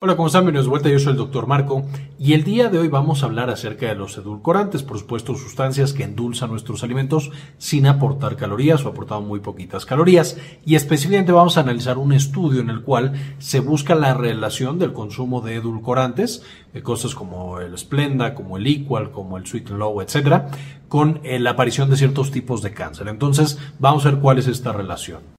Hola, 0.00 0.14
¿cómo 0.14 0.28
están? 0.28 0.42
Bienvenidos 0.42 0.66
de 0.66 0.70
vuelta, 0.70 0.88
yo 0.90 1.00
soy 1.00 1.10
el 1.10 1.18
doctor 1.18 1.48
Marco 1.48 1.84
y 2.20 2.34
el 2.34 2.44
día 2.44 2.68
de 2.68 2.78
hoy 2.78 2.86
vamos 2.86 3.20
a 3.20 3.26
hablar 3.26 3.50
acerca 3.50 3.88
de 3.88 3.96
los 3.96 4.16
edulcorantes, 4.16 4.84
por 4.84 4.96
supuesto 4.96 5.34
sustancias 5.34 5.92
que 5.92 6.04
endulzan 6.04 6.50
nuestros 6.50 6.84
alimentos 6.84 7.32
sin 7.58 7.84
aportar 7.84 8.36
calorías 8.36 8.84
o 8.84 8.90
aportando 8.90 9.26
muy 9.26 9.40
poquitas 9.40 9.86
calorías 9.86 10.36
y 10.64 10.76
específicamente 10.76 11.32
vamos 11.32 11.56
a 11.56 11.62
analizar 11.62 11.98
un 11.98 12.12
estudio 12.12 12.60
en 12.60 12.70
el 12.70 12.82
cual 12.82 13.14
se 13.38 13.58
busca 13.58 13.96
la 13.96 14.14
relación 14.14 14.78
del 14.78 14.92
consumo 14.92 15.40
de 15.40 15.56
edulcorantes, 15.56 16.44
de 16.72 16.80
cosas 16.80 17.16
como 17.16 17.58
el 17.58 17.76
Splenda, 17.76 18.36
como 18.36 18.56
el 18.56 18.68
Equal, 18.68 19.10
como 19.10 19.36
el 19.36 19.46
Sweet 19.46 19.70
Low, 19.70 20.00
etcétera, 20.00 20.48
con 20.86 21.18
eh, 21.24 21.40
la 21.40 21.50
aparición 21.50 21.90
de 21.90 21.96
ciertos 21.96 22.30
tipos 22.30 22.62
de 22.62 22.72
cáncer. 22.72 23.08
Entonces, 23.08 23.58
vamos 23.80 24.06
a 24.06 24.12
ver 24.12 24.20
cuál 24.20 24.38
es 24.38 24.46
esta 24.46 24.72
relación. 24.72 25.37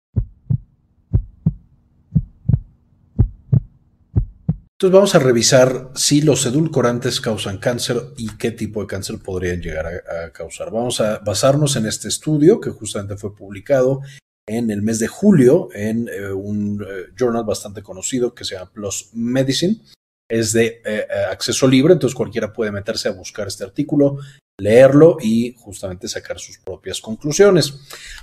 Entonces 4.79 4.93
vamos 4.93 5.15
a 5.15 5.19
revisar 5.19 5.91
si 5.93 6.21
los 6.21 6.45
edulcorantes 6.45 7.19
causan 7.19 7.57
cáncer 7.57 8.01
y 8.15 8.37
qué 8.37 8.51
tipo 8.51 8.79
de 8.79 8.87
cáncer 8.87 9.19
podrían 9.19 9.59
llegar 9.61 9.85
a, 9.85 10.31
causar. 10.31 10.71
Vamos 10.71 11.01
a 11.01 11.19
basarnos 11.19 11.75
en 11.75 11.85
este 11.85 12.07
estudio 12.07 12.61
que 12.61 12.69
justamente 12.69 13.17
fue 13.17 13.35
publicado 13.35 13.99
en 14.47 14.71
el 14.71 14.81
mes 14.81 14.99
de 14.99 15.09
julio 15.09 15.67
en 15.73 16.07
eh, 16.07 16.31
un 16.31 16.81
eh, 16.81 17.11
journal 17.13 17.43
bastante 17.43 17.83
conocido 17.83 18.33
que 18.33 18.45
se 18.45 18.55
llama 18.55 18.71
Plus 18.71 19.09
Medicine. 19.11 19.81
Es 20.29 20.53
de 20.53 20.81
eh, 20.85 21.07
acceso 21.31 21.67
libre, 21.67 21.93
entonces 21.93 22.15
cualquiera 22.15 22.53
puede 22.53 22.71
meterse 22.71 23.09
a 23.09 23.13
buscar 23.13 23.47
este 23.47 23.63
artículo 23.63 24.19
leerlo 24.59 25.17
y 25.21 25.55
justamente 25.57 26.07
sacar 26.07 26.39
sus 26.39 26.57
propias 26.59 27.01
conclusiones. 27.01 27.73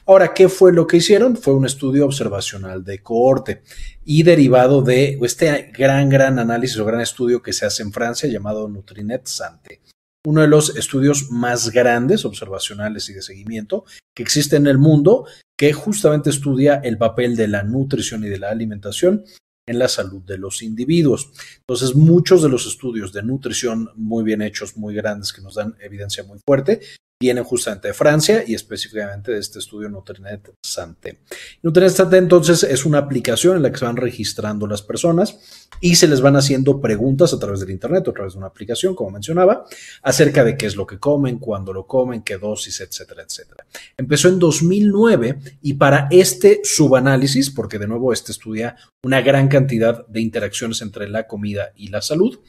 Ahora, 0.04 0.32
¿qué 0.34 0.48
fue 0.48 0.72
lo 0.72 0.86
que 0.86 0.98
hicieron? 0.98 1.36
Fue 1.36 1.54
un 1.54 1.66
estudio 1.66 2.04
observacional 2.04 2.84
de 2.84 3.02
cohorte 3.02 3.62
y 4.04 4.22
derivado 4.22 4.82
de 4.82 5.18
este 5.22 5.72
gran, 5.76 6.08
gran 6.08 6.38
análisis 6.38 6.78
o 6.78 6.84
gran 6.84 7.00
estudio 7.00 7.42
que 7.42 7.52
se 7.52 7.66
hace 7.66 7.82
en 7.82 7.92
Francia 7.92 8.28
llamado 8.28 8.68
Nutrinet 8.68 9.26
Sante. 9.26 9.80
Uno 10.24 10.40
de 10.42 10.48
los 10.48 10.76
estudios 10.76 11.30
más 11.30 11.70
grandes, 11.70 12.24
observacionales 12.24 13.08
y 13.08 13.14
de 13.14 13.22
seguimiento 13.22 13.84
que 14.14 14.22
existe 14.22 14.56
en 14.56 14.66
el 14.66 14.78
mundo, 14.78 15.26
que 15.56 15.72
justamente 15.72 16.30
estudia 16.30 16.76
el 16.82 16.98
papel 16.98 17.36
de 17.36 17.48
la 17.48 17.62
nutrición 17.62 18.24
y 18.24 18.28
de 18.28 18.38
la 18.38 18.50
alimentación 18.50 19.24
en 19.66 19.78
la 19.78 19.88
salud 19.88 20.22
de 20.22 20.38
los 20.38 20.62
individuos. 20.62 21.30
Entonces, 21.58 21.94
muchos 21.94 22.42
de 22.42 22.48
los 22.48 22.66
estudios 22.66 23.12
de 23.12 23.22
nutrición 23.22 23.90
muy 23.96 24.24
bien 24.24 24.42
hechos, 24.42 24.76
muy 24.76 24.94
grandes, 24.94 25.32
que 25.32 25.42
nos 25.42 25.56
dan 25.56 25.76
evidencia 25.80 26.22
muy 26.24 26.38
fuerte, 26.46 26.80
vienen 27.18 27.44
justamente 27.44 27.88
de 27.88 27.94
Francia 27.94 28.44
y 28.46 28.54
específicamente 28.54 29.32
de 29.32 29.38
este 29.38 29.58
estudio 29.58 29.88
Nutrinet 29.88 30.52
Santé. 30.62 31.20
Nutrinet 31.62 31.92
Santé 31.92 32.18
entonces 32.18 32.62
es 32.62 32.84
una 32.84 32.98
aplicación 32.98 33.56
en 33.56 33.62
la 33.62 33.72
que 33.72 33.78
se 33.78 33.86
van 33.86 33.96
registrando 33.96 34.66
las 34.66 34.82
personas 34.82 35.68
y 35.80 35.96
se 35.96 36.08
les 36.08 36.20
van 36.20 36.36
haciendo 36.36 36.78
preguntas 36.78 37.32
a 37.32 37.38
través 37.38 37.60
del 37.60 37.70
Internet 37.70 38.06
a 38.06 38.12
través 38.12 38.34
de 38.34 38.38
una 38.38 38.48
aplicación, 38.48 38.94
como 38.94 39.12
mencionaba, 39.12 39.64
acerca 40.02 40.44
de 40.44 40.58
qué 40.58 40.66
es 40.66 40.76
lo 40.76 40.86
que 40.86 40.98
comen, 40.98 41.38
cuándo 41.38 41.72
lo 41.72 41.86
comen, 41.86 42.22
qué 42.22 42.36
dosis, 42.36 42.80
etcétera, 42.80 43.22
etcétera. 43.22 43.66
Empezó 43.96 44.28
en 44.28 44.38
2009 44.38 45.38
y 45.62 45.74
para 45.74 46.08
este 46.10 46.60
subanálisis, 46.64 47.50
porque 47.50 47.78
de 47.78 47.88
nuevo 47.88 48.12
este 48.12 48.32
estudia 48.32 48.76
una 49.02 49.22
gran 49.22 49.48
cantidad 49.48 50.06
de 50.06 50.20
interacciones 50.20 50.82
entre 50.82 51.08
la 51.08 51.26
comida 51.26 51.72
y 51.76 51.88
la 51.88 52.02
salud, 52.02 52.40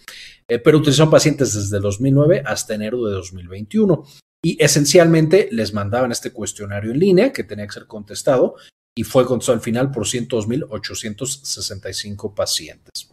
eh, 0.49 0.59
pero 0.59 0.79
utilizaron 0.79 1.09
pacientes 1.09 1.53
desde 1.53 1.79
2009 1.79 2.43
hasta 2.45 2.75
enero 2.75 3.05
de 3.05 3.13
2021 3.13 4.03
y 4.43 4.63
esencialmente 4.63 5.49
les 5.51 5.73
mandaban 5.73 6.11
este 6.11 6.31
cuestionario 6.31 6.91
en 6.91 6.99
línea 6.99 7.33
que 7.33 7.43
tenía 7.43 7.67
que 7.67 7.73
ser 7.73 7.87
contestado 7.87 8.55
y 8.95 9.03
fue 9.03 9.25
contestado 9.25 9.57
al 9.57 9.63
final 9.63 9.91
por 9.91 10.05
102.865 10.05 12.33
pacientes. 12.33 13.09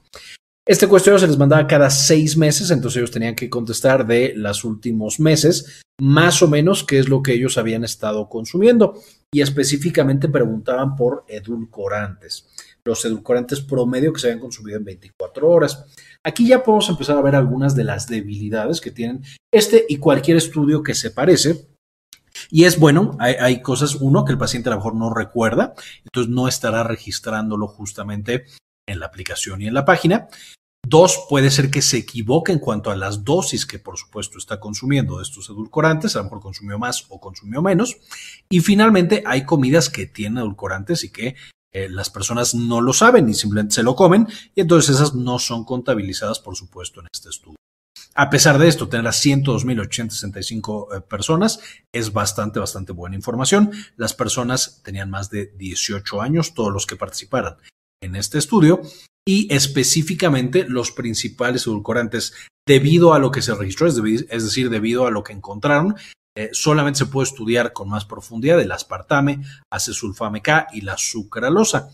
Este 0.67 0.89
cuestionario 0.89 1.20
se 1.20 1.27
les 1.27 1.36
mandaba 1.36 1.67
cada 1.67 1.91
seis 1.91 2.39
meses, 2.39 2.70
entonces 2.70 2.97
ellos 2.97 3.11
tenían 3.11 3.34
que 3.34 3.50
contestar 3.50 4.06
de 4.06 4.33
los 4.34 4.64
últimos 4.64 5.20
meses, 5.20 5.83
más 6.00 6.41
o 6.41 6.48
menos 6.48 6.84
qué 6.84 6.98
es 6.98 7.11
lo 7.11 7.22
que 7.22 7.34
ellos 7.34 7.58
habían 7.58 7.84
estado 7.84 8.30
consumiendo. 8.30 8.98
Y 9.30 9.42
específicamente 9.42 10.30
preguntaban 10.30 10.96
por 10.96 11.27
edulcorantes, 11.29 12.48
los 12.84 13.05
edulcorantes 13.05 13.61
promedio 13.61 14.12
que 14.12 14.20
se 14.20 14.28
habían 14.28 14.40
consumido 14.40 14.78
en 14.78 14.84
24 14.84 15.48
horas. 15.48 15.84
Aquí 16.22 16.46
ya 16.46 16.62
podemos 16.62 16.89
empezar 16.89 17.17
a 17.17 17.22
ver 17.22 17.34
algunas 17.34 17.74
de 17.74 17.84
las 17.84 18.06
debilidades 18.06 18.80
que 18.80 18.90
tienen 18.90 19.22
este 19.52 19.86
y 19.89 19.96
cualquier 19.96 20.36
estudio 20.36 20.83
que 20.83 20.94
se 20.94 21.11
parece. 21.11 21.68
Y 22.50 22.64
es 22.64 22.78
bueno, 22.78 23.17
hay, 23.20 23.62
cosas, 23.62 23.94
uno, 23.94 24.24
que 24.24 24.33
el 24.33 24.39
paciente 24.39 24.68
a 24.68 24.73
lo 24.73 24.78
mejor 24.78 24.96
no 24.96 25.14
recuerda, 25.14 25.74
entonces 26.05 26.33
no 26.33 26.48
estará 26.48 26.83
registrándolo 26.83 27.68
justamente 27.68 28.44
en 28.86 28.98
la 28.98 29.06
aplicación 29.06 29.62
y 29.62 29.68
en 29.68 29.74
la 29.74 29.84
página. 29.84 30.28
Dos, 30.86 31.27
puede 31.30 31.50
ser 31.50 31.70
que 31.70 31.80
se 31.80 31.96
equivoque 31.96 32.52
en 32.52 32.58
cuanto 32.58 32.90
a 32.90 32.96
las 32.96 33.24
dosis 33.24 33.64
que 33.64 33.78
por 33.78 33.96
supuesto 33.96 34.36
está 34.36 34.61
consumiendo 34.61 35.17
de 35.17 35.23
estos 35.23 35.48
edulcorantes, 35.48 36.14
a 36.14 36.18
lo 36.18 36.24
mejor 36.24 36.40
consumió 36.40 36.78
más 36.78 37.06
o 37.08 37.20
consumió 37.20 37.62
menos. 37.62 37.96
Y 38.50 38.61
finalmente 38.61 39.23
hay 39.24 39.46
comidas 39.46 39.89
que 39.89 40.06
tienen 40.06 40.39
edulcorantes 40.39 41.05
y 41.05 41.12
que 41.12 41.36
eh, 41.74 41.89
las 41.89 42.08
personas 42.08 42.55
no 42.55 42.80
lo 42.80 42.92
saben 42.92 43.29
y 43.29 43.35
simplemente 43.35 43.74
se 43.74 43.83
lo 43.83 43.96
comen 43.96 44.29
y 44.55 44.61
entonces 44.61 44.95
esas 44.96 45.14
no 45.14 45.39
son 45.39 45.64
contabilizadas, 45.64 46.39
por 46.39 46.57
supuesto, 46.57 47.01
en 47.01 47.08
este 47.12 47.29
estudio. 47.29 47.57
A 48.14 48.30
pesar 48.30 48.58
de 48.58 48.68
esto, 48.68 48.89
tener 48.89 49.08
a 49.08 49.11
102.865 49.11 50.96
eh, 50.96 51.01
personas 51.01 51.58
es 51.92 52.12
bastante, 52.12 52.61
bastante 52.61 52.92
buena 52.92 53.17
información. 53.17 53.73
Las 53.96 54.14
personas 54.14 54.83
tenían 54.85 55.11
más 55.11 55.30
de 55.30 55.46
18 55.57 56.23
años, 56.23 56.55
todos 56.55 56.73
los 56.73 56.86
que 56.86 56.95
participaran 56.95 57.57
en 58.01 58.14
este 58.14 58.39
estudio, 58.39 58.83
y 59.27 59.52
específicamente 59.52 60.64
los 60.68 60.92
principales 60.92 61.67
edulcorantes, 61.67 62.35
debido 62.67 63.14
a 63.14 63.18
lo 63.18 63.33
que 63.33 63.42
se 63.42 63.55
registró, 63.55 63.89
es, 63.89 63.96
decir, 63.96 64.70
debido 64.70 65.06
a 65.06 65.11
lo 65.11 65.24
que 65.24 65.33
encontraron, 65.33 65.96
eh, 66.36 66.50
solamente 66.52 66.98
se 66.98 67.06
puede 67.06 67.28
estudiar 67.28 67.72
con 67.72 67.89
más 67.89 68.05
profundidad 68.05 68.61
el 68.61 68.72
aspartame, 68.72 69.42
acesulfame 69.70 70.42
K 70.42 70.68
y 70.72 70.80
la 70.80 70.96
sucralosa, 70.96 71.90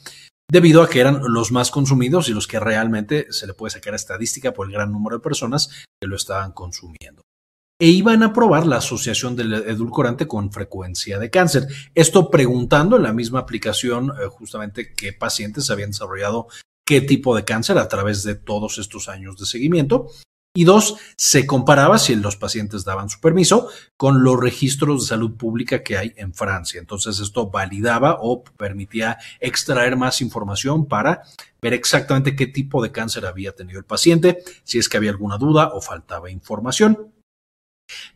debido 0.51 0.83
a 0.83 0.89
que 0.89 1.01
eran 1.01 1.21
los 1.29 1.53
más 1.53 1.71
consumidos 1.71 2.29
y 2.29 2.33
los 2.33 2.47
que 2.47 2.59
realmente 2.59 3.27
se 3.31 3.47
le 3.47 3.55
puede 3.55 3.73
sacar 3.73 3.95
estadística 3.95 4.53
por 4.53 4.67
el 4.67 4.73
gran 4.73 4.91
número 4.91 5.17
de 5.17 5.23
personas 5.23 5.85
que 6.01 6.09
lo 6.09 6.17
estaban 6.17 6.53
consumiendo. 6.53 7.23
E 7.79 7.87
iban 7.87 8.23
a 8.23 8.33
probar 8.33 8.67
la 8.67 8.77
asociación 8.77 9.37
del 9.37 9.55
edulcorante 9.55 10.27
con 10.27 10.53
frecuencia 10.53 11.19
de 11.19 11.31
cáncer. 11.31 11.67
Esto 11.95 12.31
preguntando 12.31 12.97
en 12.97 13.05
la 13.05 13.13
misma 13.13 13.41
aplicación 13.41 14.11
eh, 14.11 14.27
justamente 14.29 14.93
qué 14.95 15.13
pacientes 15.13 15.71
habían 15.71 15.91
desarrollado 15.91 16.49
qué 16.87 17.01
tipo 17.01 17.37
de 17.37 17.45
cáncer 17.45 17.79
a 17.79 17.89
través 17.89 18.23
de 18.25 18.35
todos 18.35 18.79
estos 18.79 19.09
años 19.09 19.37
de 19.39 19.47
seguimiento 19.47 20.09
y 20.53 20.65
dos, 20.65 20.97
se 21.17 21.47
comparaba, 21.47 21.99
si 21.99 22.17
los 22.17 22.37
pacientes 22.37 22.85
daban 22.85 23.09
su 23.09 23.21
permiso, 23.21 23.69
con 23.97 24.25
los 24.25 24.39
registros 24.39 25.03
de 25.03 25.09
salud 25.09 25.37
pública 25.37 25.85
que 25.85 25.97
hay 25.97 26.13
en 26.17 26.35
Francia. 26.35 26.81
Entonces 26.81 27.21
esto 27.21 27.51
validaba 27.51 28.19
o 28.21 28.43
permitía 28.43 29.19
extraer 29.39 29.97
más 29.97 30.21
información 30.21 30.87
para 30.87 31.23
ver 31.63 31.75
exactamente 31.75 32.35
qué 32.35 32.49
tipo 32.49 32.83
de 32.83 32.91
cáncer 32.91 33.27
había 33.27 33.53
tenido 33.53 33.79
el 33.79 33.85
paciente, 33.85 34.43
si 34.65 34.79
es 34.79 34.89
que 34.89 34.97
había 34.97 35.11
alguna 35.11 35.39
duda 35.39 35.71
o 35.73 35.81
faltaba 35.81 36.31
información 36.31 37.10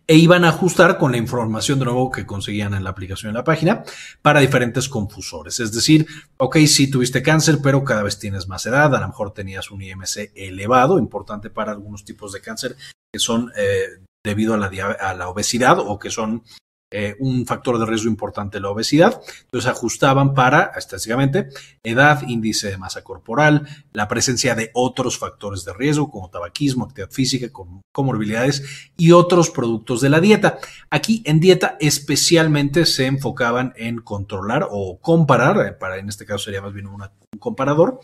e 0.07 0.17
iban 0.17 0.45
a 0.45 0.51
ajustar 0.51 0.99
con 0.99 1.13
la 1.13 1.19
información 1.19 1.79
de 1.79 1.87
nuevo 1.87 2.11
que 2.11 2.27
conseguían 2.27 2.75
en 2.75 2.85
la 2.85 2.91
aplicación 2.91 3.31
en 3.31 3.37
la 3.37 3.45
página 3.45 3.85
para 4.23 4.41
diferentes 4.41 4.89
confusores. 4.89 5.61
Es 5.61 5.73
decir, 5.73 6.07
ok, 6.37 6.57
sí 6.67 6.91
tuviste 6.91 7.23
cáncer, 7.23 7.59
pero 7.63 7.85
cada 7.85 8.03
vez 8.03 8.19
tienes 8.19 8.49
más 8.49 8.67
edad, 8.67 8.95
a 8.95 9.01
lo 9.01 9.09
mejor 9.09 9.33
tenías 9.33 9.71
un 9.71 9.83
IMC 9.83 10.33
elevado, 10.35 10.99
importante 10.99 11.51
para 11.51 11.73
algunos 11.73 12.05
tipos 12.05 12.33
de 12.33 12.41
cáncer 12.41 12.77
que 13.13 13.19
son 13.19 13.53
eh, 13.57 14.01
debido 14.25 14.55
a 14.55 14.57
la, 14.57 14.67
a 14.67 15.15
la 15.15 15.29
obesidad 15.29 15.79
o 15.79 15.99
que 15.99 16.11
son 16.11 16.43
eh, 16.97 17.17
un 17.19 17.45
factor 17.45 17.77
de 17.77 17.87
riesgo 17.87 18.09
importante 18.09 18.61
la 18.61 18.71
obesidad. 18.71 19.21
Entonces 19.47 19.69
ajustaban 19.69 20.33
para, 20.33 20.71
estadísticamente, 20.77 21.49
edad, 21.83 22.23
índice 22.29 22.71
de 22.71 22.79
masa 22.79 23.03
corporal, 23.03 23.67
la 23.93 24.07
presencia 24.07 24.55
de 24.55 24.71
otros 24.75 25.19
factores 25.19 25.65
de 25.65 25.73
riesgo 25.73 26.09
como 26.09 26.31
tabaquismo, 26.31 26.85
actividad 26.85 27.11
física, 27.11 27.51
comorbilidades 27.91 28.93
y 28.97 29.11
otros 29.11 29.51
productos 29.51 30.03
de 30.03 30.11
la 30.11 30.21
dieta. 30.21 30.59
Aquí 30.89 31.21
en 31.27 31.41
dieta 31.41 31.77
especialmente 31.81 32.87
se 32.87 33.07
enfocaban 33.07 33.73
en 33.77 34.01
controlar 34.01 34.69
o 34.71 35.01
comparar, 35.01 35.67
eh, 35.67 35.73
para 35.73 35.99
en 35.99 36.09
este 36.09 36.25
caso 36.25 36.45
sería 36.45 36.63
más 36.63 36.73
bien 36.73 36.87
un 36.87 37.03
comparador, 37.41 37.99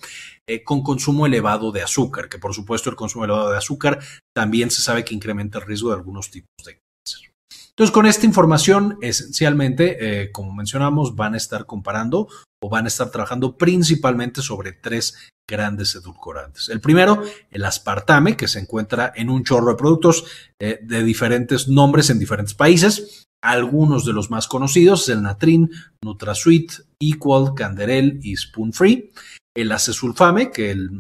eh, 0.49 0.65
con 0.65 0.83
consumo 0.83 1.27
elevado 1.27 1.71
de 1.71 1.83
azúcar, 1.83 2.29
que 2.29 2.41
por 2.41 2.55
supuesto 2.55 2.91
el 2.91 2.97
consumo 2.97 3.25
elevado 3.25 3.53
de 3.53 3.59
azúcar 3.59 4.01
también 4.35 4.73
se 4.73 4.83
sabe 4.83 5.05
que 5.05 5.15
incrementa 5.15 5.61
el 5.61 5.67
riesgo 5.67 5.91
de 5.91 5.95
algunos 5.95 6.29
tipos 6.29 6.51
de 6.67 6.80
entonces, 7.81 7.95
con 7.95 8.05
esta 8.05 8.27
información, 8.27 8.99
esencialmente, 9.01 10.25
eh, 10.25 10.33
como 10.33 10.53
mencionamos, 10.53 11.17
van 11.17 11.33
a 11.33 11.39
estar 11.39 11.65
comparando 11.65 12.29
o 12.63 12.69
van 12.69 12.85
a 12.85 12.89
estar 12.89 13.11
trabajando 13.11 13.57
principalmente 13.57 14.43
sobre 14.43 14.73
tres 14.73 15.17
grandes 15.49 15.95
edulcorantes. 15.95 16.69
El 16.69 16.83
primero, 16.83 17.23
el 17.51 17.65
aspartame, 17.65 18.37
que 18.37 18.49
se 18.49 18.59
encuentra 18.59 19.15
en 19.17 19.31
un 19.31 19.45
chorro 19.45 19.71
de 19.71 19.79
productos 19.79 20.27
eh, 20.59 20.79
de 20.83 21.03
diferentes 21.03 21.69
nombres 21.69 22.11
en 22.11 22.19
diferentes 22.19 22.53
países. 22.53 23.25
Algunos 23.43 24.05
de 24.05 24.13
los 24.13 24.31
más 24.31 24.47
conocidos, 24.47 25.09
el 25.09 25.23
Natrin, 25.23 25.71
NutraSweet, 26.05 26.73
Equal, 27.01 27.55
Canderel 27.55 28.21
y 28.23 28.37
Spoon 28.37 28.75
Free. 28.75 29.11
el 29.57 29.73
acesulfame, 29.73 30.51
que 30.51 30.71
el, 30.71 30.91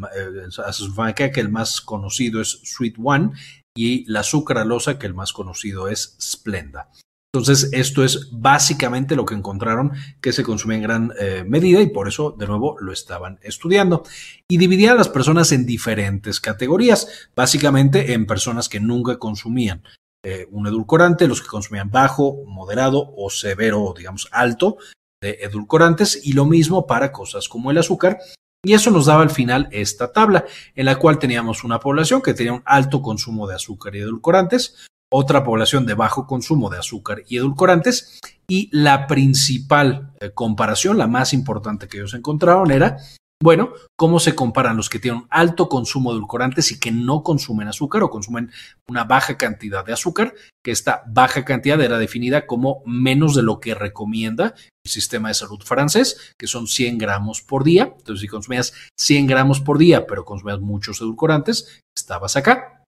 acesulfame 0.64 1.14
que 1.14 1.40
el 1.40 1.50
más 1.50 1.82
conocido 1.82 2.40
es 2.40 2.58
Sweet 2.64 2.94
One, 3.04 3.32
y 3.76 4.10
la 4.10 4.22
sucralosa, 4.22 4.98
que 4.98 5.06
el 5.06 5.14
más 5.14 5.32
conocido 5.32 5.88
es 5.88 6.16
Splenda. 6.20 6.90
Entonces, 7.32 7.70
esto 7.72 8.02
es 8.02 8.28
básicamente 8.32 9.14
lo 9.14 9.24
que 9.24 9.36
encontraron 9.36 9.92
que 10.20 10.32
se 10.32 10.42
consumía 10.42 10.78
en 10.78 10.82
gran 10.82 11.12
eh, 11.16 11.44
medida 11.46 11.80
y 11.80 11.86
por 11.86 12.08
eso, 12.08 12.34
de 12.36 12.48
nuevo, 12.48 12.76
lo 12.80 12.92
estaban 12.92 13.38
estudiando. 13.42 14.02
Y 14.48 14.58
dividían 14.58 14.94
a 14.94 14.96
las 14.96 15.08
personas 15.08 15.52
en 15.52 15.64
diferentes 15.64 16.40
categorías, 16.40 17.28
básicamente 17.36 18.14
en 18.14 18.26
personas 18.26 18.68
que 18.68 18.80
nunca 18.80 19.18
consumían 19.18 19.84
eh, 20.24 20.48
un 20.50 20.66
edulcorante, 20.66 21.28
los 21.28 21.40
que 21.40 21.46
consumían 21.46 21.90
bajo, 21.90 22.42
moderado 22.46 23.14
o 23.16 23.30
severo, 23.30 23.94
digamos, 23.96 24.28
alto 24.32 24.78
de 25.22 25.38
edulcorantes, 25.42 26.20
y 26.26 26.32
lo 26.32 26.46
mismo 26.46 26.86
para 26.88 27.12
cosas 27.12 27.48
como 27.48 27.70
el 27.70 27.78
azúcar. 27.78 28.18
Y 28.62 28.74
eso 28.74 28.90
nos 28.90 29.06
daba 29.06 29.22
al 29.22 29.30
final 29.30 29.68
esta 29.72 30.12
tabla, 30.12 30.44
en 30.74 30.84
la 30.84 30.96
cual 30.96 31.18
teníamos 31.18 31.64
una 31.64 31.80
población 31.80 32.20
que 32.20 32.34
tenía 32.34 32.52
un 32.52 32.62
alto 32.66 33.00
consumo 33.00 33.46
de 33.46 33.54
azúcar 33.54 33.96
y 33.96 34.00
edulcorantes, 34.00 34.86
otra 35.10 35.44
población 35.44 35.86
de 35.86 35.94
bajo 35.94 36.26
consumo 36.26 36.68
de 36.68 36.78
azúcar 36.78 37.22
y 37.26 37.38
edulcorantes, 37.38 38.20
y 38.46 38.68
la 38.70 39.06
principal 39.06 40.12
eh, 40.20 40.32
comparación, 40.32 40.98
la 40.98 41.06
más 41.06 41.32
importante 41.32 41.88
que 41.88 41.98
ellos 41.98 42.14
encontraron, 42.14 42.70
era, 42.70 42.98
bueno, 43.42 43.72
cómo 43.96 44.20
se 44.20 44.34
comparan 44.34 44.76
los 44.76 44.90
que 44.90 44.98
tienen 44.98 45.24
alto 45.30 45.68
consumo 45.68 46.10
de 46.10 46.18
edulcorantes 46.18 46.72
y 46.72 46.78
que 46.78 46.92
no 46.92 47.22
consumen 47.22 47.68
azúcar 47.68 48.02
o 48.02 48.10
consumen 48.10 48.50
una 48.86 49.04
baja 49.04 49.38
cantidad 49.38 49.84
de 49.84 49.94
azúcar, 49.94 50.34
que 50.62 50.72
esta 50.72 51.02
baja 51.06 51.44
cantidad 51.44 51.80
era 51.80 51.98
definida 51.98 52.46
como 52.46 52.82
menos 52.84 53.34
de 53.34 53.42
lo 53.42 53.58
que 53.58 53.74
recomienda 53.74 54.54
el 54.84 54.90
sistema 54.90 55.28
de 55.28 55.34
salud 55.34 55.60
francés, 55.62 56.34
que 56.38 56.46
son 56.46 56.66
100 56.66 56.98
gramos 56.98 57.40
por 57.40 57.64
día. 57.64 57.94
Entonces, 57.96 58.20
si 58.20 58.28
consumías 58.28 58.74
100 58.98 59.26
gramos 59.26 59.60
por 59.60 59.78
día, 59.78 60.06
pero 60.06 60.26
consumías 60.26 60.60
muchos 60.60 61.00
edulcorantes, 61.00 61.80
estabas 61.96 62.36
acá. 62.36 62.79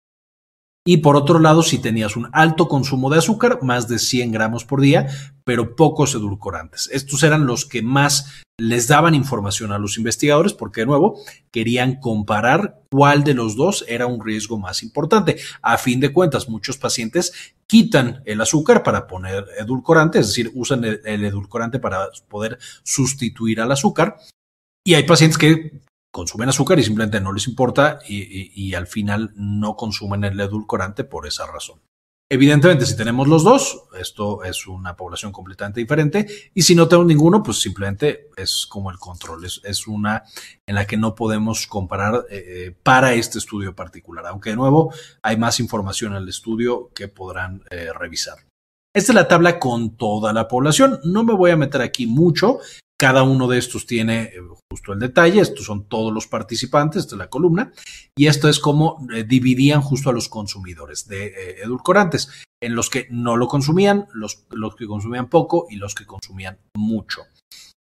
Y 0.85 0.99
por 0.99 1.15
otro 1.15 1.39
lado, 1.39 1.63
si 1.63 1.79
tenías 1.79 2.17
un 2.17 2.29
alto 2.33 2.67
consumo 2.67 3.09
de 3.09 3.19
azúcar, 3.19 3.61
más 3.63 3.87
de 3.87 4.01
100 4.01 4.33
gramos 4.33 4.65
por 4.65 4.81
día, 4.81 5.07
pero 5.45 5.77
pocos 5.77 6.15
edulcorantes. 6.15 6.89
Estos 6.93 7.23
eran 7.23 7.47
los 7.47 7.67
que 7.67 7.83
más 7.83 8.43
les 8.59 8.89
daban 8.89 9.15
información 9.15 9.73
a 9.73 9.79
los 9.79 9.97
investigadores 9.97 10.53
porque, 10.53 10.83
de 10.83 10.87
nuevo, 10.87 11.21
querían 11.51 12.01
comparar 12.01 12.83
cuál 12.91 13.25
de 13.25 13.35
los 13.35 13.57
dos 13.57 13.85
era 13.89 14.07
un 14.07 14.25
riesgo 14.25 14.59
más 14.59 14.83
importante. 14.83 15.37
A 15.63 15.79
fin 15.79 16.01
de 16.01 16.13
cuentas, 16.13 16.49
muchos 16.49 16.79
pacientes 16.79 17.55
quitan 17.67 18.23
el 18.25 18.41
azúcar 18.41 18.83
para 18.83 19.07
poner 19.07 19.47
edulcorante, 19.59 20.19
es 20.19 20.29
decir, 20.29 20.51
usan 20.55 20.85
el, 20.85 21.25
edulcorante 21.25 21.79
para 21.79 22.09
poder 22.29 22.59
sustituir 22.83 23.61
al 23.61 23.73
azúcar. 23.73 24.19
Y 24.85 24.95
hay 24.95 25.05
pacientes 25.05 25.39
que 25.39 25.81
consumen 26.13 26.51
azúcar 26.51 26.79
y 26.79 26.85
simplemente 26.85 27.21
no 27.21 27.33
les 27.33 27.49
importa 27.49 27.99
y, 28.07 28.75
al 28.75 28.87
final 28.87 29.33
no 29.35 29.77
consumen 29.77 30.25
el 30.25 30.39
edulcorante 30.39 31.05
por 31.05 31.27
esa 31.27 31.47
razón. 31.47 31.81
Evidentemente, 32.31 32.87
si 32.87 32.97
tenemos 32.97 33.29
los 33.29 33.45
dos, 33.45 33.83
esto 33.99 34.43
es 34.43 34.67
una 34.67 34.97
población 34.97 35.33
completamente 35.33 35.81
diferente. 35.81 36.27
Y 36.55 36.63
si 36.63 36.75
no 36.75 36.89
tenemos 36.89 37.07
ninguno, 37.07 37.43
pues 37.43 37.61
simplemente 37.61 38.31
es 38.39 38.67
como 38.67 38.91
el 38.91 38.99
control. 38.99 39.45
Es, 39.45 39.87
una 39.87 40.23
en 40.67 40.75
la 40.75 40.87
que 40.87 40.97
no 40.97 41.15
podemos 41.15 41.67
comparar 41.67 42.25
eh, 42.31 42.75
para 42.83 43.13
este 43.13 43.39
estudio 43.39 43.77
particular. 43.77 44.27
Aunque 44.27 44.51
de 44.51 44.57
nuevo 44.57 44.95
hay 45.23 45.37
más 45.37 45.61
información 45.61 46.13
en 46.13 46.23
el 46.23 46.29
estudio 46.31 46.91
que 46.95 47.09
podrán 47.09 47.65
eh, 47.71 47.91
revisar. 47.93 48.39
Esta 48.95 49.13
es 49.13 49.15
la 49.17 49.29
tabla 49.29 49.59
con 49.59 49.97
toda 49.97 50.33
la 50.33 50.49
población. 50.49 51.01
No 51.05 51.25
me 51.25 51.35
voy 51.35 51.51
a 51.51 51.57
meter 51.59 51.83
aquí 51.83 52.07
mucho. 52.07 52.61
Cada 53.03 53.25
uno 53.25 53.49
de 53.49 53.59
estos 53.59 53.85
tiene 53.85 54.23
eh, 54.23 54.39
justo 54.71 54.93
el 54.93 55.01
detalle. 55.01 55.41
Estos 55.41 55.67
son 55.67 55.89
todos 55.89 56.13
los 56.13 56.29
participantes 56.29 57.09
de 57.09 57.17
la 57.17 57.29
columna. 57.29 57.73
Y 58.17 58.29
esto 58.29 58.49
es 58.49 58.61
como 58.61 59.05
eh, 59.13 59.25
dividían 59.25 59.81
justo 59.81 60.09
a 60.09 60.13
los 60.13 60.29
consumidores 60.29 61.09
de 61.09 61.27
eh, 61.27 61.57
edulcorantes, 61.65 62.31
en 62.63 62.77
los 62.77 62.91
que 62.91 63.09
no 63.11 63.37
lo 63.37 63.49
consumían, 63.49 64.07
los, 64.15 64.47
los 64.51 64.77
que 64.77 64.87
consumían 64.87 65.29
poco 65.29 65.67
y 65.69 65.79
los 65.79 65.97
que 65.97 66.07
consumían 66.07 66.61
mucho. 66.77 67.23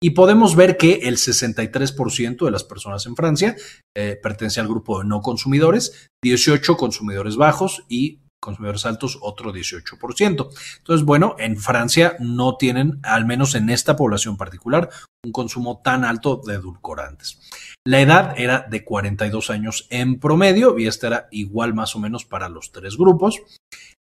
Y 0.01 0.12
podemos 0.12 0.56
ver 0.56 0.77
que 0.77 1.01
el 1.04 1.18
63% 1.18 2.45
de 2.45 2.51
las 2.51 2.63
personas 2.63 3.06
en 3.06 3.18
Francia 3.18 3.57
pertenece 3.94 4.62
al 4.62 4.69
grupo 4.69 5.00
de 5.00 5.06
no 5.06 5.22
consumidores, 5.22 6.07
18 6.24 6.77
consumidores 6.77 7.36
bajos 7.36 7.83
y 7.89 8.22
consumidores 8.39 8.86
altos 8.86 9.18
otro 9.21 9.53
18%. 9.53 10.50
Entonces, 10.77 11.06
bueno, 11.06 11.36
en 11.39 11.57
Francia 11.57 12.15
no 12.19 12.57
tienen, 12.57 13.00
al 13.03 13.25
menos 13.25 13.56
en 13.56 13.69
esta 13.69 13.95
población 13.95 14.38
particular, 14.38 14.89
un 15.24 15.31
consumo 15.31 15.81
tan 15.83 16.06
alto 16.06 16.41
de 16.45 16.56
edulcorantes. 16.56 17.39
La 17.86 18.01
edad 18.01 18.33
era 18.38 18.65
de 18.69 18.83
42 18.83 19.50
años 19.50 19.88
en 19.89 20.19
promedio 20.19 20.77
y 20.77 20.88
esta 20.88 21.07
era 21.07 21.27
igual 21.31 21.74
más 21.74 21.95
o 21.95 22.00
menos 22.00 22.25
para 22.25 22.50
los 22.50 22.71
tres 22.71 22.97
grupos. 22.97 23.41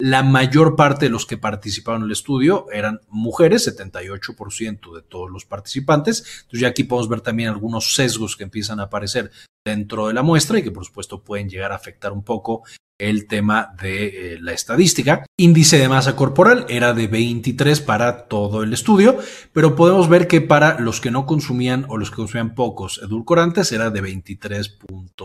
La 0.00 0.22
mayor 0.22 0.75
parte 0.75 1.06
de 1.06 1.10
los 1.10 1.26
que 1.26 1.36
participaron 1.36 2.02
en 2.02 2.06
el 2.06 2.12
estudio 2.12 2.66
eran 2.72 3.00
mujeres, 3.08 3.69
78% 3.69 4.94
de 4.94 5.02
todos 5.02 5.31
los 5.31 5.44
participantes. 5.44 6.25
Entonces 6.42 6.60
ya 6.60 6.69
aquí 6.69 6.84
podemos 6.84 7.08
ver 7.08 7.20
también 7.20 7.50
algunos 7.50 7.94
sesgos 7.94 8.36
que 8.36 8.44
empiezan 8.44 8.81
a 8.81 8.84
aparecer 8.84 9.31
dentro 9.64 10.08
de 10.08 10.14
la 10.14 10.22
muestra 10.22 10.58
y 10.58 10.62
que 10.62 10.72
por 10.72 10.84
supuesto 10.84 11.22
pueden 11.22 11.48
llegar 11.48 11.72
a 11.72 11.76
afectar 11.76 12.12
un 12.12 12.25
poco 12.25 12.64
el 12.99 13.26
tema 13.26 13.75
de 13.81 14.35
eh, 14.35 14.38
la 14.41 14.52
estadística. 14.52 15.26
Índice 15.37 15.79
de 15.79 15.88
masa 15.88 16.17
corporal 16.17 16.67
era 16.69 16.94
de 16.94 17.06
23 17.06 17.81
para 17.81 18.26
todo 18.26 18.62
el 18.62 18.73
estudio, 18.73 19.19
pero 19.52 19.76
podemos 19.76 20.08
ver 20.08 20.29
que 20.29 20.41
para 20.41 20.79
los 20.81 21.00
que 21.00 21.11
no 21.11 21.26
consumían 21.26 21.87
o 21.88 21.96
los 21.96 22.11
que 22.11 22.17
consumían 22.17 22.55
pocos 22.55 23.00
edulcorantes 23.02 23.73
era 23.73 23.91
de 23.91 24.02
23.7, 24.02 25.17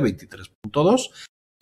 23.2 0.00 1.10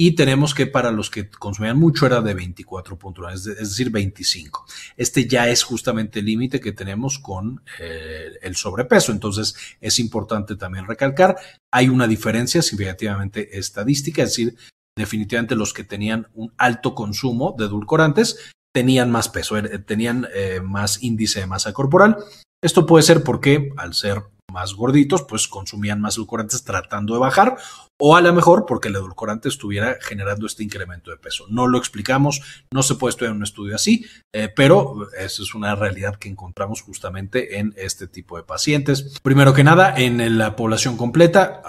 y 0.00 0.12
tenemos 0.12 0.54
que 0.54 0.68
para 0.68 0.92
los 0.92 1.10
que 1.10 1.28
consumían 1.28 1.76
mucho 1.76 2.06
era 2.06 2.20
de 2.20 2.36
24.1, 2.36 3.32
es, 3.32 3.44
decir, 3.44 3.90
25. 3.90 4.64
Este 4.96 5.26
ya 5.26 5.48
es 5.48 5.64
justamente 5.64 6.20
el 6.20 6.26
límite 6.26 6.60
que 6.60 6.70
tenemos 6.70 7.18
con 7.18 7.62
eh, 7.80 8.30
el 8.40 8.54
sobrepeso, 8.54 9.10
entonces 9.10 9.56
es 9.80 9.98
importante 9.98 10.54
también 10.54 10.86
recalcar, 10.86 11.36
hay 11.72 11.88
una 11.88 12.06
diferencia 12.06 12.62
significativamente 12.62 13.58
estadística, 13.58 14.22
es 14.22 14.30
decir, 14.30 14.56
definitivamente 14.98 15.54
los 15.54 15.72
que 15.72 15.84
tenían 15.84 16.28
un 16.34 16.52
alto 16.58 16.94
consumo 16.94 17.54
de 17.56 17.64
edulcorantes 17.64 18.52
tenían 18.74 19.10
más 19.10 19.28
peso, 19.28 19.56
er, 19.56 19.84
tenían 19.84 20.28
eh, 20.34 20.60
más 20.62 21.02
índice 21.02 21.40
de 21.40 21.46
masa 21.46 21.72
corporal. 21.72 22.18
Esto 22.62 22.84
puede 22.84 23.02
ser 23.02 23.22
porque 23.22 23.70
al 23.76 23.94
ser 23.94 24.24
más 24.52 24.74
gorditos, 24.74 25.22
pues 25.22 25.46
consumían 25.46 26.00
más 26.00 26.16
edulcorantes 26.16 26.64
tratando 26.64 27.14
de 27.14 27.20
bajar 27.20 27.58
o 27.98 28.16
a 28.16 28.20
lo 28.20 28.32
mejor 28.32 28.64
porque 28.64 28.88
el 28.88 28.96
edulcorante 28.96 29.48
estuviera 29.48 29.98
generando 30.00 30.46
este 30.46 30.62
incremento 30.62 31.10
de 31.10 31.16
peso. 31.16 31.46
No 31.50 31.66
lo 31.66 31.78
explicamos, 31.78 32.40
no 32.72 32.82
se 32.82 32.94
puede 32.94 33.10
estudiar 33.10 33.34
un 33.34 33.42
estudio 33.42 33.74
así, 33.74 34.06
eh, 34.32 34.48
pero 34.54 35.08
esa 35.18 35.42
es 35.42 35.54
una 35.54 35.74
realidad 35.74 36.16
que 36.16 36.28
encontramos 36.28 36.80
justamente 36.80 37.58
en 37.58 37.74
este 37.76 38.06
tipo 38.06 38.36
de 38.36 38.44
pacientes. 38.44 39.18
Primero 39.22 39.52
que 39.52 39.64
nada, 39.64 39.94
en 39.96 40.38
la 40.38 40.54
población 40.54 40.96
completa, 40.96 41.60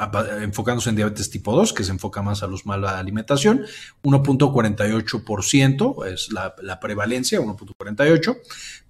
enfocándose 0.41 0.91
en 0.91 0.97
diabetes 0.97 1.31
tipo 1.31 1.55
2, 1.55 1.73
que 1.73 1.83
se 1.83 1.91
enfoca 1.91 2.21
más 2.21 2.43
a 2.43 2.47
los 2.47 2.65
mala 2.65 2.99
alimentación, 2.99 3.65
1.48% 4.03 6.05
es 6.05 6.31
la, 6.31 6.53
la 6.61 6.79
prevalencia, 6.79 7.41
1.48. 7.41 8.37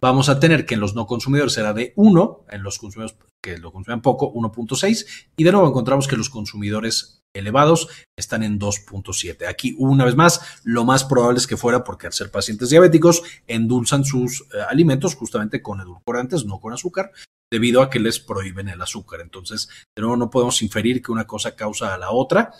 Vamos 0.02 0.28
a 0.28 0.42
tener 0.42 0.66
que 0.66 0.74
en 0.74 0.82
los 0.82 0.94
no 0.94 1.08
consumidores 1.08 1.54
será 1.54 1.74
de 1.74 1.94
1, 1.96 2.46
en 2.50 2.64
los 2.64 2.80
consumidores 2.80 3.16
que 3.42 3.58
lo 3.58 3.72
consumían 3.72 4.02
poco, 4.02 4.34
1.6, 4.34 5.28
y 5.38 5.44
de 5.44 5.52
nuevo 5.52 5.68
encontramos 5.68 6.08
que 6.08 6.18
los 6.18 6.30
consumidores 6.30 7.20
elevados 7.34 7.88
están 8.18 8.44
en 8.44 8.60
2.7. 8.60 9.48
Aquí, 9.48 9.76
una 9.78 10.06
vez 10.06 10.16
más, 10.16 10.60
lo 10.64 10.84
más 10.84 11.04
probable 11.04 11.40
es 11.40 11.48
que 11.48 11.58
fuera 11.58 11.84
porque 11.84 12.08
al 12.08 12.14
ser 12.14 12.32
pacientes 12.32 12.70
diabéticos 12.70 13.24
endulzan 13.48 14.04
sus 14.04 14.42
eh, 14.42 14.62
alimentos 14.68 15.16
justamente 15.16 15.62
con 15.62 15.80
edulcorantes, 15.80 16.46
no 16.46 16.60
con 16.60 16.74
azúcar, 16.74 17.12
debido 17.52 17.82
a 17.82 17.90
que 17.90 18.00
les 18.00 18.20
prohíben 18.20 18.70
el 18.70 18.82
azúcar. 18.82 19.22
Entonces, 19.22 19.70
de 19.96 20.02
nuevo, 20.02 20.18
no 20.18 20.30
podemos 20.30 20.62
inferir 20.62 21.02
que 21.02 21.12
una 21.12 21.28
cosa 21.28 21.56
causa 21.56 21.94
a 21.94 21.98
la 21.98 22.12
otra 22.12 22.54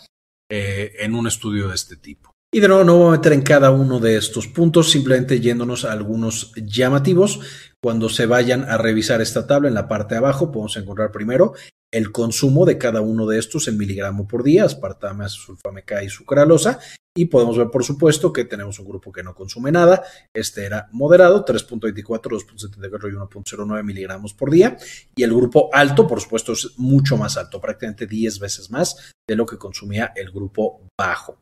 eh, 0.50 0.92
en 1.00 1.14
un 1.14 1.26
estudio 1.26 1.68
de 1.68 1.74
este 1.74 1.96
tipo. 1.96 2.32
Y 2.52 2.58
de 2.58 2.66
nuevo 2.66 2.82
no 2.82 2.98
voy 2.98 3.08
a 3.08 3.16
meter 3.18 3.32
en 3.32 3.42
cada 3.42 3.70
uno 3.70 4.00
de 4.00 4.16
estos 4.16 4.48
puntos, 4.48 4.90
simplemente 4.90 5.38
yéndonos 5.38 5.84
a 5.84 5.92
algunos 5.92 6.52
llamativos. 6.56 7.38
Cuando 7.80 8.08
se 8.08 8.26
vayan 8.26 8.64
a 8.64 8.76
revisar 8.76 9.20
esta 9.20 9.46
tabla 9.46 9.68
en 9.68 9.74
la 9.74 9.86
parte 9.86 10.16
de 10.16 10.18
abajo, 10.18 10.50
podemos 10.50 10.76
encontrar 10.76 11.12
primero 11.12 11.54
el 11.92 12.10
consumo 12.10 12.66
de 12.66 12.76
cada 12.76 13.02
uno 13.02 13.26
de 13.26 13.38
estos 13.38 13.68
en 13.68 13.78
miligramo 13.78 14.26
por 14.26 14.42
día, 14.42 14.64
aspartame, 14.64 15.28
sulfame 15.28 15.84
K 15.84 16.02
y 16.02 16.08
sucralosa. 16.08 16.80
Y 17.16 17.26
podemos 17.26 17.56
ver, 17.56 17.68
por 17.70 17.84
supuesto, 17.84 18.32
que 18.32 18.44
tenemos 18.44 18.80
un 18.80 18.86
grupo 18.86 19.12
que 19.12 19.22
no 19.22 19.32
consume 19.32 19.70
nada. 19.70 20.02
Este 20.34 20.64
era 20.64 20.88
moderado, 20.90 21.44
3.24, 21.44 22.04
2.74 22.04 23.10
y 23.10 23.16
1.09 23.16 23.84
miligramos 23.84 24.34
por 24.34 24.50
día. 24.50 24.76
Y 25.14 25.22
el 25.22 25.34
grupo 25.34 25.70
alto, 25.72 26.06
por 26.06 26.20
supuesto, 26.20 26.52
es 26.52 26.78
mucho 26.78 27.16
más 27.16 27.36
alto, 27.36 27.60
prácticamente 27.60 28.06
10 28.06 28.40
veces 28.40 28.70
más 28.70 29.12
de 29.28 29.36
lo 29.36 29.46
que 29.46 29.56
consumía 29.56 30.12
el 30.16 30.32
grupo 30.32 30.82
bajo. 30.98 31.38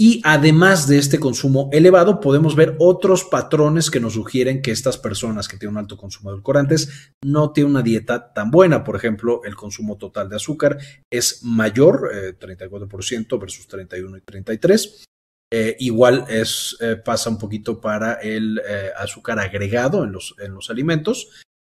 Y 0.00 0.22
además 0.24 0.88
de 0.88 0.96
este 0.96 1.20
consumo 1.20 1.68
elevado, 1.74 2.20
podemos 2.20 2.56
ver 2.56 2.74
otros 2.78 3.22
patrones 3.22 3.90
que 3.90 4.00
nos 4.00 4.14
sugieren 4.14 4.62
que 4.62 4.70
estas 4.70 4.96
personas 4.96 5.46
que 5.46 5.58
tienen 5.58 5.76
un 5.76 5.82
alto 5.82 5.98
consumo 5.98 6.30
de 6.30 6.36
edulcorantes 6.36 7.12
no 7.22 7.52
tienen 7.52 7.72
una 7.72 7.82
dieta 7.82 8.32
tan 8.32 8.50
buena. 8.50 8.82
Por 8.82 8.96
ejemplo, 8.96 9.42
el 9.44 9.56
consumo 9.56 9.98
total 9.98 10.30
de 10.30 10.36
azúcar 10.36 10.78
es 11.10 11.44
mayor, 11.44 12.10
34% 12.40 13.34
eh, 13.34 13.38
versus 13.38 13.68
31 13.68 14.16
y 14.16 14.20
33. 14.22 15.04
Eh, 15.52 15.76
igual 15.80 16.24
es, 16.30 16.78
eh, 16.80 16.96
pasa 16.96 17.28
un 17.28 17.36
poquito 17.36 17.78
para 17.78 18.14
el 18.14 18.58
azúcar 18.96 19.38
agregado 19.38 20.02
en 20.04 20.12
los, 20.12 20.34
en 20.38 20.54
los 20.54 20.70
alimentos. 20.70 21.28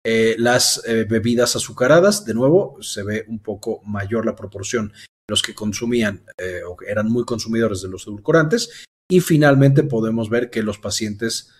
las 0.04 0.80
bebidas 1.08 1.56
azucaradas, 1.56 2.24
de 2.24 2.34
nuevo, 2.34 2.80
se 2.82 3.02
ve 3.02 3.24
un 3.26 3.40
poco 3.40 3.80
mayor 3.84 4.24
la 4.26 4.36
proporción 4.36 4.92
los 5.28 5.42
que 5.42 5.54
consumían 5.54 6.24
eh, 6.38 6.62
o 6.66 6.76
eran 6.86 7.10
muy 7.10 7.24
consumidores 7.24 7.82
de 7.82 7.88
los 7.88 8.06
edulcorantes. 8.06 8.84
Y 9.10 9.20
finalmente 9.20 9.82
podemos 9.82 10.30
ver 10.30 10.50
que 10.50 10.62
los 10.62 10.78
pacientes 10.78 11.50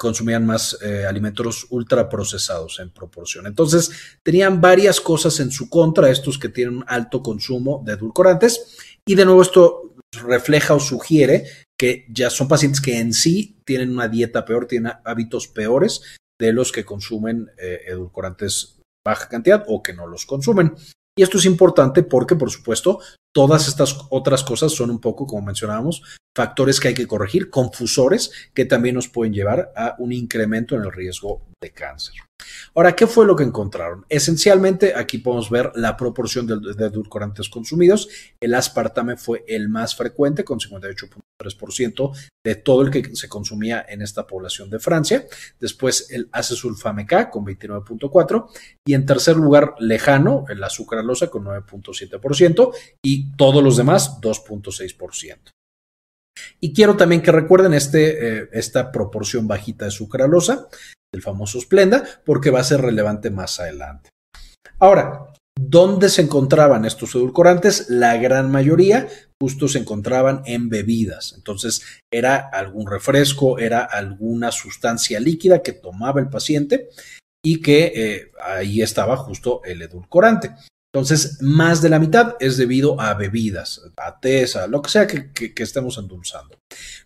consumían 0.00 0.46
más 0.46 0.78
eh, 0.82 1.04
alimentos 1.04 1.66
ultraprocesados 1.70 2.80
en 2.80 2.90
proporción. 2.90 3.46
Entonces, 3.46 3.90
tenían 4.22 4.60
varias 4.60 5.00
cosas 5.00 5.38
en 5.40 5.50
su 5.50 5.68
contra, 5.68 6.10
estos 6.10 6.38
que 6.38 6.48
tienen 6.48 6.78
un 6.78 6.84
alto 6.86 7.22
consumo 7.22 7.82
de 7.84 7.92
edulcorantes. 7.92 8.78
Y 9.06 9.14
de 9.14 9.24
nuevo, 9.24 9.42
esto 9.42 9.94
refleja 10.12 10.74
o 10.74 10.80
sugiere 10.80 11.46
que 11.78 12.06
ya 12.10 12.30
son 12.30 12.48
pacientes 12.48 12.80
que 12.80 12.98
en 12.98 13.12
sí 13.12 13.60
tienen 13.64 13.90
una 13.90 14.08
dieta 14.08 14.44
peor, 14.44 14.66
tienen 14.66 14.92
hábitos 15.04 15.48
peores 15.48 16.02
de 16.40 16.52
los 16.52 16.72
que 16.72 16.84
consumen 16.84 17.50
eh, 17.58 17.80
edulcorantes 17.86 18.78
baja 19.04 19.28
cantidad 19.28 19.64
o 19.66 19.82
que 19.82 19.92
no 19.92 20.06
los 20.06 20.26
consumen. 20.26 20.74
Y 21.16 21.22
esto 21.22 21.38
es 21.38 21.44
importante 21.44 22.02
porque, 22.02 22.36
por 22.36 22.50
supuesto, 22.50 23.00
todas 23.32 23.68
estas 23.68 23.98
otras 24.10 24.44
cosas 24.44 24.72
son 24.72 24.90
un 24.90 25.00
poco, 25.00 25.26
como 25.26 25.42
mencionábamos, 25.42 26.02
factores 26.34 26.80
que 26.80 26.88
hay 26.88 26.94
que 26.94 27.06
corregir, 27.06 27.50
confusores 27.50 28.30
que 28.54 28.64
también 28.64 28.94
nos 28.94 29.08
pueden 29.08 29.32
llevar 29.32 29.72
a 29.76 29.96
un 29.98 30.12
incremento 30.12 30.76
en 30.76 30.82
el 30.82 30.92
riesgo 30.92 31.42
de 31.60 31.72
cáncer. 31.72 32.14
Ahora, 32.74 32.96
¿qué 32.96 33.06
fue 33.06 33.26
lo 33.26 33.36
que 33.36 33.44
encontraron? 33.44 34.04
Esencialmente, 34.08 34.94
aquí 34.94 35.18
podemos 35.18 35.50
ver 35.50 35.72
la 35.74 35.96
proporción 35.96 36.46
de, 36.46 36.86
edulcorantes 36.86 37.48
consumidos. 37.48 38.08
El 38.40 38.54
aspartame 38.54 39.16
fue 39.16 39.44
el 39.46 39.68
más 39.68 39.94
frecuente, 39.94 40.44
con 40.44 40.58
58.3% 40.58 42.12
de 42.44 42.54
todo 42.56 42.82
el 42.82 42.90
que 42.90 43.14
se 43.14 43.28
consumía 43.28 43.84
en 43.88 44.02
esta 44.02 44.26
población 44.26 44.70
de 44.70 44.80
Francia. 44.80 45.26
Después, 45.60 46.10
el 46.10 46.28
acesulfame 46.32 47.06
K, 47.06 47.30
con 47.30 47.44
29.4%. 47.44 48.48
Y 48.84 48.94
en 48.94 49.06
tercer 49.06 49.36
lugar, 49.36 49.74
lejano, 49.78 50.44
el 50.48 50.62
azúcar 50.64 51.04
con 51.30 51.44
9.7%. 51.44 52.72
Y 53.02 53.21
todos 53.36 53.62
los 53.62 53.76
demás, 53.76 54.20
2.6%. 54.20 55.50
Y 56.60 56.72
quiero 56.72 56.96
también 56.96 57.22
que 57.22 57.32
recuerden 57.32 57.74
este, 57.74 58.42
eh, 58.42 58.48
esta 58.52 58.92
proporción 58.92 59.46
bajita 59.46 59.86
de 59.86 59.90
sucralosa, 59.90 60.68
el 61.12 61.22
famoso 61.22 61.60
Splenda, 61.60 62.04
porque 62.24 62.50
va 62.50 62.60
a 62.60 62.64
ser 62.64 62.80
relevante 62.80 63.30
más 63.30 63.60
adelante. 63.60 64.10
Ahora, 64.78 65.32
¿dónde 65.58 66.08
se 66.08 66.22
encontraban 66.22 66.84
estos 66.84 67.14
edulcorantes? 67.14 67.90
La 67.90 68.16
gran 68.16 68.50
mayoría 68.50 69.08
justo 69.40 69.68
se 69.68 69.78
encontraban 69.78 70.42
en 70.46 70.68
bebidas. 70.68 71.34
Entonces, 71.36 71.82
era 72.12 72.36
algún 72.36 72.88
refresco, 72.88 73.58
era 73.58 73.84
alguna 73.84 74.52
sustancia 74.52 75.20
líquida 75.20 75.62
que 75.62 75.72
tomaba 75.72 76.20
el 76.20 76.28
paciente 76.28 76.88
y 77.44 77.60
que 77.60 77.92
eh, 77.94 78.32
ahí 78.40 78.82
estaba 78.82 79.16
justo 79.16 79.62
el 79.64 79.82
edulcorante. 79.82 80.54
Entonces, 80.94 81.38
más 81.40 81.80
de 81.80 81.88
la 81.88 81.98
mitad 81.98 82.36
es 82.38 82.58
debido 82.58 83.00
a 83.00 83.14
bebidas, 83.14 83.80
a 83.96 84.20
tés, 84.20 84.56
a 84.56 84.66
lo 84.66 84.82
que 84.82 84.90
sea 84.90 85.06
que, 85.06 85.54
estemos 85.56 85.96
endulzando. 85.96 86.58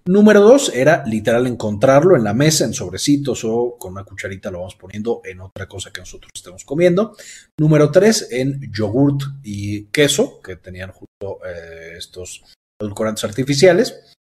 Número 0.06 0.40
dos 0.40 0.72
era 0.74 1.04
literal 1.06 1.46
encontrarlo 1.46 2.16
en 2.16 2.24
la 2.24 2.34
mesa, 2.34 2.64
en 2.64 2.74
sobrecitos 2.74 3.44
o 3.44 3.76
con 3.78 3.92
una 3.92 4.02
cucharita 4.02 4.50
lo 4.50 4.58
vamos 4.58 4.74
poniendo 4.74 5.20
en 5.24 5.40
otra 5.40 5.68
cosa 5.68 5.92
que 5.92 6.00
nosotros 6.00 6.32
estemos 6.34 6.64
comiendo. 6.64 7.16
Número 7.60 7.92
tres, 7.92 8.26
en 8.32 8.60
yogurt 8.72 9.22
y 9.44 9.84
queso, 9.86 10.40
que 10.42 10.56
tenían 10.56 10.90
justo 10.90 11.38
eh, 11.46 11.94
estos 11.96 12.42
edulcorantes 12.80 13.22
artificiales. 13.22 14.14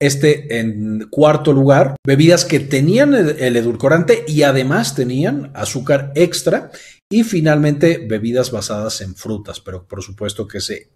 Este, 0.00 0.60
en 0.60 1.08
cuarto 1.10 1.52
lugar, 1.52 1.96
bebidas 2.06 2.44
que 2.44 2.60
tenían 2.60 3.14
el, 3.14 3.56
edulcorante 3.56 4.24
y 4.28 4.44
además 4.44 4.94
tenían 4.94 5.50
azúcar 5.54 6.12
extra. 6.14 6.70
Y 7.10 7.24
finalmente, 7.24 8.06
bebidas 8.06 8.50
basadas 8.50 9.00
en 9.00 9.14
frutas, 9.14 9.60
pero 9.60 9.86
por 9.86 10.02
supuesto 10.02 10.46
que 10.46 10.60
se 10.60 10.90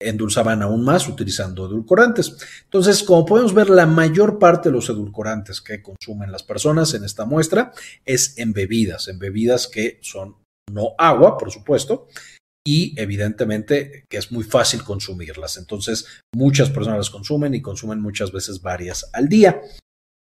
endulzaban 0.00 0.62
aún 0.62 0.84
más 0.84 1.08
utilizando 1.08 1.66
edulcorantes. 1.66 2.36
Entonces, 2.64 3.02
como 3.02 3.24
podemos 3.24 3.54
ver, 3.54 3.70
la 3.70 3.86
mayor 3.86 4.38
parte 4.38 4.68
de 4.68 4.74
los 4.74 4.88
edulcorantes 4.88 5.60
que 5.60 5.82
consumen 5.82 6.32
las 6.32 6.42
personas 6.42 6.94
en 6.94 7.04
esta 7.04 7.24
muestra 7.24 7.72
es 8.04 8.36
en 8.38 8.52
bebidas, 8.52 9.08
en 9.08 9.18
bebidas 9.18 9.68
que 9.68 9.98
son 10.02 10.36
no 10.72 10.94
agua, 10.98 11.38
por 11.38 11.50
supuesto, 11.50 12.08
y 12.66 13.00
evidentemente 13.00 14.04
que 14.08 14.18
es 14.18 14.32
muy 14.32 14.44
fácil 14.44 14.82
consumirlas. 14.84 15.56
Entonces, 15.56 16.06
muchas 16.34 16.70
personas 16.70 16.98
las 16.98 17.10
consumen 17.10 17.54
y 17.54 17.62
consumen 17.62 18.00
muchas 18.00 18.32
veces 18.32 18.62
varias 18.62 19.10
al 19.12 19.28
día. 19.28 19.60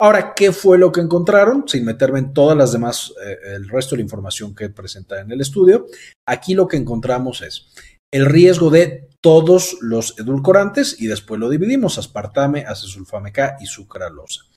Ahora, 0.03 0.33
¿qué 0.35 0.51
fue 0.51 0.79
lo 0.79 0.91
que 0.91 1.03
encontraron? 1.03 1.69
Sin 1.69 1.85
meterme 1.85 2.21
en 2.21 2.33
todas 2.33 2.57
las 2.57 2.73
demás, 2.73 3.13
eh, 3.23 3.37
el 3.55 3.69
resto 3.69 3.91
de 3.91 3.99
la 3.99 4.05
información 4.05 4.55
que 4.55 4.71
presenta 4.71 5.21
en 5.21 5.31
el 5.31 5.43
estudio, 5.43 5.87
aquí 6.27 6.55
lo 6.55 6.67
que 6.67 6.79
encontramos 6.79 7.43
es 7.43 7.67
el 8.11 8.25
riesgo 8.25 8.71
de 8.71 9.11
todos 9.21 9.77
los 9.83 10.19
edulcorantes 10.19 10.99
y 10.99 11.07
después 11.07 11.39
lo 11.39 11.51
dividimos, 11.51 11.99
aspartame, 11.99 12.65
acesulfame 12.67 13.31
K 13.31 13.59
y 13.61 13.67
sucralosa. 13.67 14.50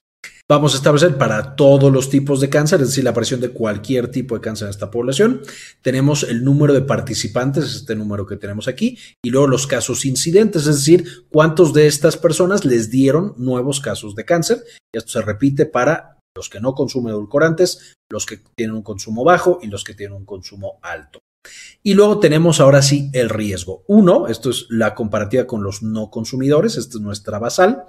Vamos 0.53 0.75
a 0.75 0.77
establecer 0.77 1.17
para 1.17 1.55
todos 1.55 1.91
los 1.91 2.11
tipos 2.11 2.39
de 2.39 2.47
cáncer, 2.47 2.79
es 2.79 2.89
decir, 2.89 3.03
la 3.03 3.09
aparición 3.09 3.41
de 3.41 3.49
cualquier 3.49 4.11
tipo 4.11 4.35
de 4.35 4.41
cáncer 4.41 4.67
en 4.67 4.69
esta 4.69 4.91
población. 4.91 5.41
Tenemos 5.81 6.21
el 6.21 6.43
número 6.43 6.73
de 6.75 6.83
participantes, 6.83 7.73
este 7.73 7.95
número 7.95 8.27
que 8.27 8.37
tenemos 8.37 8.67
aquí, 8.67 8.99
y 9.25 9.31
luego 9.31 9.47
los 9.47 9.65
casos 9.65 10.05
incidentes, 10.05 10.67
es 10.67 10.75
decir, 10.75 11.25
cuántos 11.31 11.73
de 11.73 11.87
estas 11.87 12.17
personas 12.17 12.65
les 12.65 12.91
dieron 12.91 13.33
nuevos 13.37 13.81
casos 13.81 14.13
de 14.13 14.25
cáncer. 14.25 14.63
Esto 14.93 15.13
se 15.13 15.21
repite 15.23 15.65
para 15.65 16.19
los 16.37 16.49
que 16.49 16.59
no 16.59 16.75
consumen 16.75 17.13
edulcorantes, 17.13 17.95
los 18.11 18.27
que 18.27 18.39
tienen 18.55 18.75
un 18.75 18.83
consumo 18.83 19.23
bajo 19.23 19.57
y 19.59 19.65
los 19.65 19.83
que 19.83 19.95
tienen 19.95 20.15
un 20.15 20.25
consumo 20.25 20.77
alto. 20.83 21.19
Y 21.83 21.93
luego 21.95 22.19
tenemos 22.19 22.59
ahora 22.59 22.81
sí 22.81 23.09
el 23.13 23.29
riesgo. 23.29 23.83
Uno, 23.87 24.27
esto 24.27 24.49
es 24.49 24.67
la 24.69 24.95
comparativa 24.95 25.45
con 25.45 25.63
los 25.63 25.83
no 25.83 26.09
consumidores, 26.09 26.77
esta 26.77 26.97
es 26.97 27.01
nuestra 27.01 27.39
basal, 27.39 27.83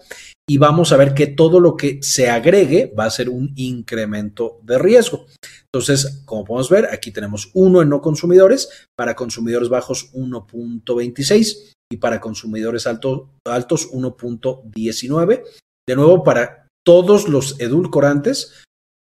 y 0.49 0.58
vamos 0.58 0.92
a 0.92 0.96
ver 0.96 1.14
que 1.14 1.28
todo 1.28 1.61
lo 1.61 1.76
que 1.76 2.00
se 2.02 2.28
agregue 2.28 2.92
va 2.99 3.04
a 3.04 3.11
ser 3.11 3.28
un 3.28 3.52
incremento 3.56 4.58
de 4.62 4.78
riesgo. 4.78 5.26
Entonces, 5.73 6.23
como 6.25 6.44
podemos 6.44 6.70
ver, 6.70 6.87
aquí 6.92 7.12
tenemos 7.12 7.50
uno 7.54 7.82
en 7.82 7.88
no 7.88 8.00
consumidores, 8.00 8.68
para 8.96 9.14
consumidores 9.14 9.68
bajos 9.68 10.12
1.26 10.12 11.73
y 11.92 11.96
para 11.96 12.20
consumidores 12.20 12.87
altos 12.87 13.28
1.19. 13.46 15.42
De 15.87 15.96
nuevo, 15.96 16.25
para 16.25 16.66
todos 16.84 17.28
los 17.28 17.58
edulcorantes, 17.61 18.64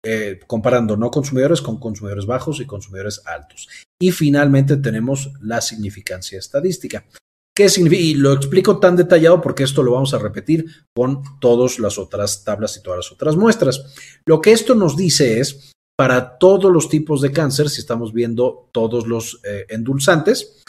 eh, 0.07 0.39
comparando 0.45 0.95
no 0.95 1.09
consumidores 1.09 1.61
con 1.61 1.79
consumidores 1.79 2.27
bajos 2.27 2.59
y 2.59 2.65
consumidores 2.65 3.23
altos. 3.25 3.67
Y 3.99 4.11
finalmente 4.11 4.77
tenemos 4.77 5.31
la 5.41 5.61
significancia 5.61 6.37
estadística. 6.37 7.05
¿Qué 7.57 7.69
significa? 7.69 8.01
Y 8.03 8.13
lo 8.13 8.33
explico 8.33 8.79
tan 8.79 8.95
detallado 8.95 9.41
porque 9.41 9.63
esto 9.63 9.81
lo 9.81 9.93
vamos 9.93 10.13
a 10.13 10.19
repetir 10.19 10.65
con 10.95 11.23
todas 11.39 11.79
las 11.79 11.97
otras 11.97 12.43
tablas 12.43 12.77
y 12.77 12.83
todas 12.83 12.97
las 12.97 13.11
otras 13.11 13.35
muestras. 13.35 13.95
Lo 14.27 14.41
que 14.41 14.51
esto 14.51 14.75
nos 14.75 14.95
dice 14.95 15.39
es, 15.39 15.71
para 15.97 16.37
todos 16.37 16.71
los 16.71 16.87
tipos 16.87 17.21
de 17.21 17.31
cáncer, 17.31 17.69
si 17.69 17.81
estamos 17.81 18.13
viendo 18.13 18.69
todos 18.73 19.07
los 19.07 19.41
eh, 19.43 19.65
endulzantes, 19.69 20.61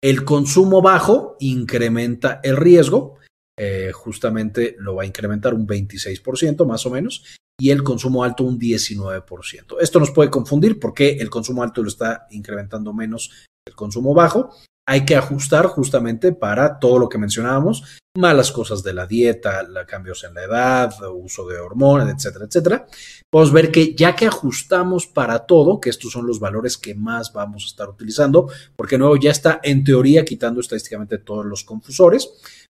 el 0.00 0.24
consumo 0.24 0.82
bajo 0.82 1.36
incrementa 1.40 2.40
el 2.44 2.56
riesgo, 2.56 3.16
eh, 3.58 3.90
justamente 3.92 4.76
lo 4.78 4.94
va 4.94 5.02
a 5.02 5.06
incrementar 5.06 5.52
un 5.52 5.66
26% 5.66 6.64
más 6.64 6.86
o 6.86 6.90
menos, 6.90 7.24
y 7.60 7.70
el 7.70 7.82
consumo 7.82 8.22
alto 8.22 8.44
un 8.44 8.58
19%. 8.58 9.76
Esto 9.80 9.98
nos 10.00 10.12
puede 10.12 10.30
confundir 10.30 10.78
porque 10.78 11.18
el 11.18 11.28
consumo 11.28 11.62
alto 11.62 11.82
lo 11.82 11.88
está 11.88 12.26
incrementando 12.30 12.92
menos 12.92 13.46
el 13.66 13.74
consumo 13.74 14.14
bajo. 14.14 14.50
Hay 14.86 15.04
que 15.04 15.16
ajustar 15.16 15.66
justamente 15.66 16.32
para 16.32 16.78
todo 16.78 16.98
lo 16.98 17.08
que 17.08 17.18
mencionábamos, 17.18 17.98
malas 18.16 18.50
cosas 18.50 18.82
de 18.82 18.94
la 18.94 19.06
dieta, 19.06 19.66
cambios 19.86 20.24
en 20.24 20.34
la 20.34 20.44
edad, 20.44 20.92
uso 21.14 21.46
de 21.46 21.58
hormonas, 21.58 22.12
etcétera, 22.12 22.46
etcétera. 22.46 22.86
Podemos 23.30 23.52
ver 23.52 23.70
que 23.70 23.94
ya 23.94 24.16
que 24.16 24.26
ajustamos 24.26 25.06
para 25.06 25.40
todo, 25.40 25.80
que 25.80 25.90
estos 25.90 26.12
son 26.12 26.26
los 26.26 26.40
valores 26.40 26.78
que 26.78 26.94
más 26.94 27.32
vamos 27.32 27.64
a 27.64 27.66
estar 27.66 27.88
utilizando, 27.88 28.48
porque 28.74 28.98
nuevo 28.98 29.16
ya 29.16 29.30
está 29.30 29.60
en 29.62 29.84
teoría 29.84 30.24
quitando 30.24 30.60
estadísticamente 30.60 31.18
todos 31.18 31.46
los 31.46 31.64
confusores, 31.64 32.30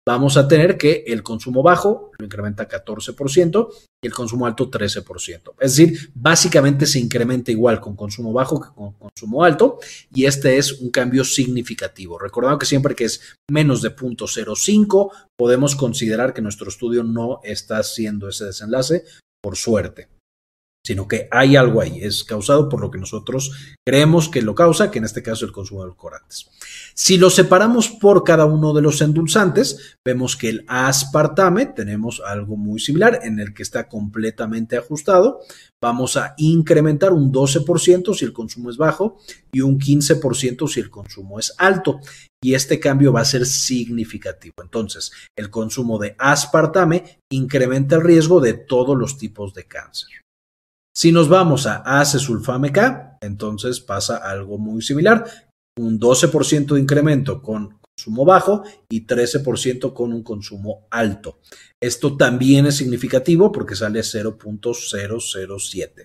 vamos 0.07 0.37
a 0.37 0.47
tener 0.47 0.77
que 0.77 1.03
el 1.07 1.23
consumo 1.23 1.63
bajo 1.63 2.11
lo 2.17 2.25
incrementa 2.25 2.67
14% 2.67 3.69
y 4.03 4.07
el 4.07 4.13
consumo 4.13 4.45
alto 4.45 4.69
13%. 4.69 5.53
Es 5.59 5.75
decir, 5.75 6.11
básicamente 6.13 6.85
se 6.85 6.99
incrementa 6.99 7.51
igual 7.51 7.81
con 7.81 7.95
consumo 7.95 8.31
bajo 8.31 8.61
que 8.61 8.69
con 8.73 8.93
consumo 8.93 9.43
alto 9.43 9.79
y 10.13 10.25
este 10.25 10.57
es 10.57 10.73
un 10.73 10.91
cambio 10.91 11.23
significativo. 11.23 12.19
Recordando 12.19 12.59
que 12.59 12.67
siempre 12.67 12.95
que 12.95 13.05
es 13.05 13.35
menos 13.49 13.81
de 13.81 13.95
0.05 13.95 15.11
podemos 15.37 15.75
considerar 15.75 16.33
que 16.33 16.41
nuestro 16.41 16.69
estudio 16.69 17.03
no 17.03 17.39
está 17.43 17.77
haciendo 17.77 18.29
ese 18.29 18.45
desenlace 18.45 19.03
por 19.41 19.55
suerte 19.55 20.09
sino 20.85 21.07
que 21.07 21.27
hay 21.31 21.55
algo 21.55 21.81
ahí, 21.81 21.99
es 21.99 22.23
causado 22.23 22.69
por 22.69 22.79
lo 22.79 22.91
que 22.91 22.99
nosotros 22.99 23.51
creemos 23.83 24.29
que 24.29 24.43
lo 24.43 24.53
causa, 24.53 24.91
que 24.91 24.99
en 24.99 25.05
este 25.05 25.23
caso 25.23 25.45
es 25.45 25.49
el 25.49 25.51
consumo 25.51 25.81
de 25.81 25.87
edulcorantes. 25.87 26.47
Si 26.93 27.17
lo 27.17 27.31
separamos 27.31 27.89
por 27.89 28.23
cada 28.23 28.45
uno 28.45 28.71
de 28.71 28.83
los 28.83 29.01
endulzantes, 29.01 29.97
vemos 30.05 30.37
que 30.37 30.49
el 30.49 30.65
aspartame 30.67 31.65
tenemos 31.65 32.21
algo 32.23 32.55
muy 32.55 32.79
similar 32.79 33.21
en 33.23 33.39
el 33.39 33.55
que 33.55 33.63
está 33.63 33.89
completamente 33.89 34.77
ajustado. 34.77 35.39
Vamos 35.81 36.17
a 36.17 36.35
incrementar 36.37 37.13
un 37.13 37.33
12% 37.33 38.13
si 38.13 38.23
el 38.23 38.33
consumo 38.33 38.69
es 38.69 38.77
bajo 38.77 39.17
y 39.51 39.61
un 39.61 39.79
15% 39.79 40.67
si 40.67 40.79
el 40.79 40.91
consumo 40.91 41.39
es 41.39 41.51
alto. 41.57 41.99
Y 42.45 42.53
este 42.53 42.79
cambio 42.79 43.11
va 43.11 43.21
a 43.21 43.25
ser 43.25 43.47
significativo. 43.47 44.53
Entonces, 44.61 45.11
el 45.35 45.49
consumo 45.49 45.97
de 45.97 46.15
aspartame 46.19 47.17
incrementa 47.31 47.95
el 47.95 48.03
riesgo 48.03 48.39
de 48.39 48.53
todos 48.53 48.95
los 48.95 49.17
tipos 49.17 49.55
de 49.55 49.63
cáncer. 49.63 50.09
Si 50.95 51.11
nos 51.11 51.27
vamos 51.27 51.65
a 51.65 51.77
acesulfame 51.99 52.71
K, 52.71 53.17
entonces 53.21 53.79
pasa 53.79 54.17
algo 54.17 54.59
muy 54.59 54.83
similar, 54.83 55.25
un 55.79 55.99
12% 55.99 56.75
de 56.75 56.81
incremento 56.81 57.41
con 57.41 57.79
consumo 57.81 58.25
bajo 58.25 58.61
y 58.91 59.07
13% 59.07 59.91
con 59.91 60.13
un 60.13 60.21
consumo 60.21 60.85
alto. 60.91 61.39
Esto 61.81 62.15
también 62.15 62.67
es 62.67 62.77
significativo 62.77 63.51
porque 63.51 63.75
sale 63.75 64.01
0.007. 64.01 66.03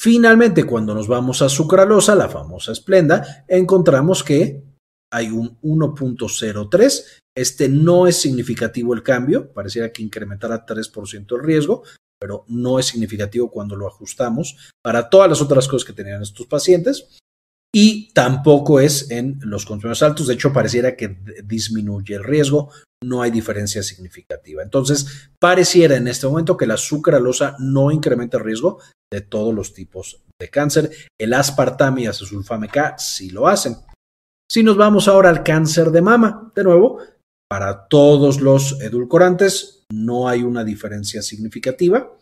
Finalmente, 0.00 0.64
cuando 0.64 0.94
nos 0.94 1.06
vamos 1.06 1.42
a 1.42 1.48
sucralosa, 1.48 2.16
la 2.16 2.28
famosa 2.28 2.72
esplenda, 2.72 3.44
encontramos 3.46 4.24
que 4.24 4.67
hay 5.12 5.28
un 5.30 5.58
1.03. 5.60 7.04
Este 7.36 7.68
no 7.68 8.06
es 8.06 8.16
significativo 8.16 8.94
el 8.94 9.02
cambio, 9.02 9.52
pareciera 9.52 9.92
que 9.92 10.02
incrementará 10.02 10.66
3% 10.66 11.36
el 11.36 11.42
riesgo, 11.42 11.82
pero 12.20 12.44
no 12.48 12.78
es 12.78 12.86
significativo 12.86 13.50
cuando 13.50 13.76
lo 13.76 13.86
ajustamos 13.86 14.72
para 14.82 15.08
todas 15.08 15.28
las 15.28 15.40
otras 15.40 15.68
cosas 15.68 15.86
que 15.86 15.92
tenían 15.92 16.22
estos 16.22 16.46
pacientes 16.46 17.18
y 17.72 18.12
tampoco 18.12 18.80
es 18.80 19.10
en 19.10 19.38
los 19.42 19.66
consumos 19.66 20.02
altos, 20.02 20.26
de 20.26 20.34
hecho 20.34 20.52
pareciera 20.52 20.96
que 20.96 21.18
disminuye 21.44 22.14
el 22.14 22.24
riesgo, 22.24 22.70
no 23.04 23.22
hay 23.22 23.30
diferencia 23.30 23.82
significativa. 23.82 24.62
Entonces, 24.62 25.30
pareciera 25.38 25.96
en 25.96 26.08
este 26.08 26.26
momento 26.26 26.56
que 26.56 26.66
la 26.66 26.76
sucralosa 26.76 27.56
no 27.58 27.90
incrementa 27.90 28.38
el 28.38 28.44
riesgo 28.44 28.80
de 29.12 29.20
todos 29.20 29.54
los 29.54 29.74
tipos 29.74 30.22
de 30.40 30.48
cáncer. 30.48 30.90
El 31.20 31.34
aspartame 31.34 32.02
y 32.02 32.06
acesulfame 32.06 32.68
K 32.68 32.98
sí 32.98 33.30
lo 33.30 33.46
hacen. 33.46 33.76
Si 34.50 34.62
nos 34.62 34.78
vamos 34.78 35.08
ahora 35.08 35.28
al 35.28 35.42
cáncer 35.42 35.90
de 35.90 36.00
mama, 36.00 36.52
de 36.54 36.64
nuevo, 36.64 37.00
para 37.50 37.86
todos 37.86 38.40
los 38.40 38.80
edulcorantes 38.80 39.84
no 39.92 40.26
hay 40.26 40.42
una 40.42 40.64
diferencia 40.64 41.20
significativa, 41.20 42.18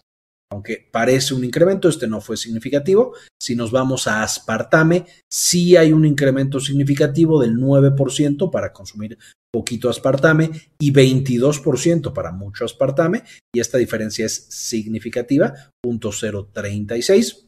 aunque 0.50 0.88
parece 0.90 1.34
un 1.34 1.44
incremento, 1.44 1.88
este 1.88 2.08
no 2.08 2.20
fue 2.20 2.36
significativo. 2.36 3.14
Si 3.40 3.54
nos 3.54 3.70
vamos 3.70 4.08
a 4.08 4.24
aspartame, 4.24 5.06
sí 5.32 5.76
hay 5.76 5.92
un 5.92 6.04
incremento 6.04 6.58
significativo 6.58 7.40
del 7.40 7.56
9% 7.56 8.50
para 8.50 8.72
consumir 8.72 9.18
poquito 9.52 9.88
aspartame 9.88 10.50
y 10.80 10.92
22% 10.92 12.12
para 12.12 12.32
mucho 12.32 12.64
aspartame, 12.64 13.22
y 13.54 13.60
esta 13.60 13.78
diferencia 13.78 14.26
es 14.26 14.46
significativa, 14.50 15.54
0.036 15.84 17.46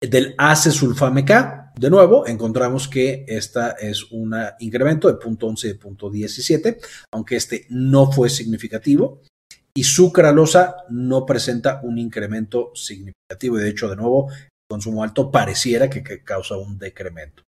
del 0.00 0.34
acesulfame 0.38 1.24
K, 1.24 1.72
de 1.80 1.90
nuevo, 1.90 2.26
encontramos 2.26 2.88
que 2.88 3.24
esta 3.28 3.70
es 3.72 4.10
un 4.10 4.34
incremento 4.58 5.08
de 5.08 5.18
0.11 5.18 5.64
y 5.64 5.68
de 5.68 5.80
0.17, 5.80 6.78
aunque 7.12 7.36
este 7.36 7.66
no 7.70 8.10
fue 8.10 8.28
significativo. 8.28 9.22
Y 9.74 9.84
sucralosa 9.84 10.76
no 10.90 11.24
presenta 11.24 11.80
un 11.82 11.98
incremento 11.98 12.72
significativo. 12.74 13.58
Y 13.58 13.62
de 13.62 13.68
hecho, 13.68 13.88
de 13.88 13.96
nuevo, 13.96 14.30
el 14.30 14.48
consumo 14.68 15.02
alto 15.02 15.30
pareciera 15.30 15.88
que, 15.88 16.02
causa 16.24 16.56
un 16.56 16.78
decremento. 16.78 17.44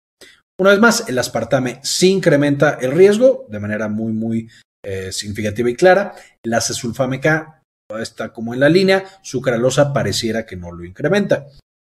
Una 0.60 0.72
vez 0.72 0.80
más, 0.80 1.08
el 1.08 1.18
aspartame 1.18 1.80
sí 1.82 2.10
incrementa 2.10 2.78
el 2.82 2.92
riesgo 2.92 3.46
de 3.50 3.60
manera 3.60 3.88
muy, 3.88 4.12
muy 4.12 4.50
eh, 4.86 5.12
significativa 5.12 5.70
y 5.70 5.76
clara. 5.76 6.14
El 6.44 6.54
acesulfame 6.54 7.22
K 7.22 7.64
está 8.00 8.34
como 8.34 8.54
en 8.54 8.60
la 8.60 8.70
línea, 8.70 9.06
sucralosa 9.24 9.94
pareciera 9.94 10.46
que 10.46 10.58
no 10.58 10.72
lo 10.72 10.84
incrementa. 10.84 11.48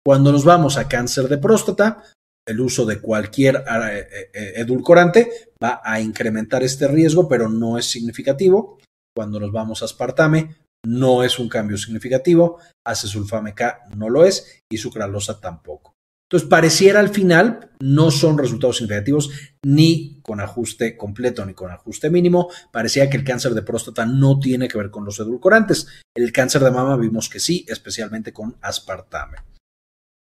Cuando 0.04 0.32
nos 0.32 0.44
vamos 0.44 0.78
a 0.78 0.88
cáncer 0.88 1.28
de 1.28 1.38
próstata, 1.38 2.02
el 2.46 2.60
uso 2.60 2.84
de 2.84 3.00
cualquier 3.00 3.56
eh, 3.56 3.60
eh, 3.98 4.30
eh, 4.34 4.52
edulcorante 4.56 5.52
va 5.62 5.80
a 5.84 6.00
incrementar 6.00 6.64
este 6.64 6.88
riesgo, 6.88 7.28
pero 7.28 7.48
no 7.48 7.78
es 7.78 7.86
significativo. 7.86 8.78
Cuando 9.14 9.38
nos 9.38 9.52
vamos 9.52 9.82
a 9.82 9.84
aspartame, 9.84 10.56
no 10.84 11.22
es 11.22 11.38
un 11.38 11.48
cambio 11.48 11.76
significativo. 11.76 12.58
Acesulfame 12.84 13.54
K 13.54 13.84
no 13.96 14.08
lo 14.08 14.24
es 14.24 14.60
y 14.68 14.78
sucralosa 14.78 15.40
tampoco. 15.40 15.94
Entonces, 16.28 16.48
pareciera 16.48 16.98
al 16.98 17.10
final 17.10 17.70
no 17.80 18.10
son 18.10 18.38
resultados 18.38 18.78
significativos 18.78 19.30
ni 19.64 20.18
con 20.22 20.40
ajuste 20.40 20.96
completo 20.96 21.44
ni 21.44 21.52
con 21.52 21.70
ajuste 21.70 22.10
mínimo. 22.10 22.48
Parecía 22.72 23.08
que 23.08 23.18
el 23.18 23.24
cáncer 23.24 23.52
de 23.52 23.62
próstata 23.62 24.06
no 24.06 24.40
tiene 24.40 24.66
que 24.66 24.78
ver 24.78 24.90
con 24.90 25.04
los 25.04 25.20
edulcorantes. 25.20 25.86
El 26.16 26.32
cáncer 26.32 26.64
de 26.64 26.70
mama 26.70 26.96
vimos 26.96 27.28
que 27.28 27.38
sí, 27.38 27.66
especialmente 27.68 28.32
con 28.32 28.56
aspartame. 28.62 29.36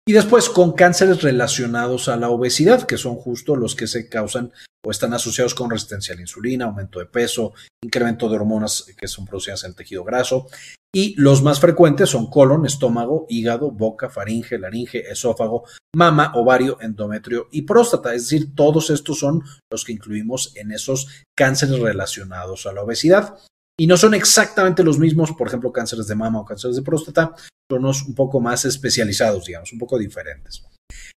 Y 0.08 0.14
después 0.14 0.50
con 0.50 0.72
cánceres 0.72 1.22
relacionados 1.22 2.10
a 2.10 2.18
la 2.18 2.30
obesidad, 2.30 2.84
que 2.88 2.98
son 2.98 3.16
justo 3.16 3.56
los 3.56 3.76
que 3.76 3.86
se 3.86 4.10
causan 4.10 4.52
o 4.84 4.90
están 4.90 5.14
asociados 5.14 5.54
con 5.54 5.70
resistencia 5.70 6.14
a 6.14 6.16
la 6.16 6.22
insulina, 6.22 6.66
aumento 6.66 7.00
de 7.00 7.06
peso, 7.06 7.54
incremento 7.84 8.28
de 8.28 8.36
hormonas 8.36 8.86
que 8.98 9.08
son 9.08 9.26
producidas 9.26 9.64
en 9.64 9.70
el 9.70 9.76
tejido 9.76 10.04
graso. 10.04 10.48
Y 10.94 11.14
los 11.22 11.44
más 11.44 11.60
frecuentes 11.60 12.10
son 12.10 12.30
colon, 12.30 12.66
estómago, 12.66 13.26
hígado, 13.30 13.72
boca, 13.72 14.10
faringe, 14.10 14.58
laringe, 14.58 15.10
esófago, 15.10 15.66
mama, 15.96 16.32
ovario, 16.36 16.80
endometrio 16.82 17.48
y 17.52 17.62
próstata. 17.62 18.14
Es 18.14 18.24
decir, 18.24 18.56
todos 18.56 18.90
estos 18.90 19.20
son 19.20 19.44
los 19.72 19.86
que 19.86 19.94
incluimos 19.94 20.52
en 20.56 20.72
esos 20.72 21.08
cánceres 21.38 21.80
relacionados 21.80 22.66
a 22.66 22.74
la 22.74 22.82
obesidad. 22.82 23.38
Y 23.82 23.88
no 23.88 23.98
son 23.98 24.14
exactamente 24.14 24.84
los 24.84 25.00
mismos, 25.00 25.32
por 25.32 25.48
ejemplo, 25.48 25.72
cánceres 25.72 26.06
de 26.06 26.14
mama 26.14 26.40
o 26.40 26.46
cánceres 26.46 26.76
de 26.76 26.84
próstata, 26.84 27.34
son 27.68 27.84
un 27.84 28.14
poco 28.14 28.40
más 28.40 28.64
especializados, 28.64 29.46
digamos, 29.46 29.74
un 29.74 29.80
poco 29.80 29.98
diferentes. 29.98 30.64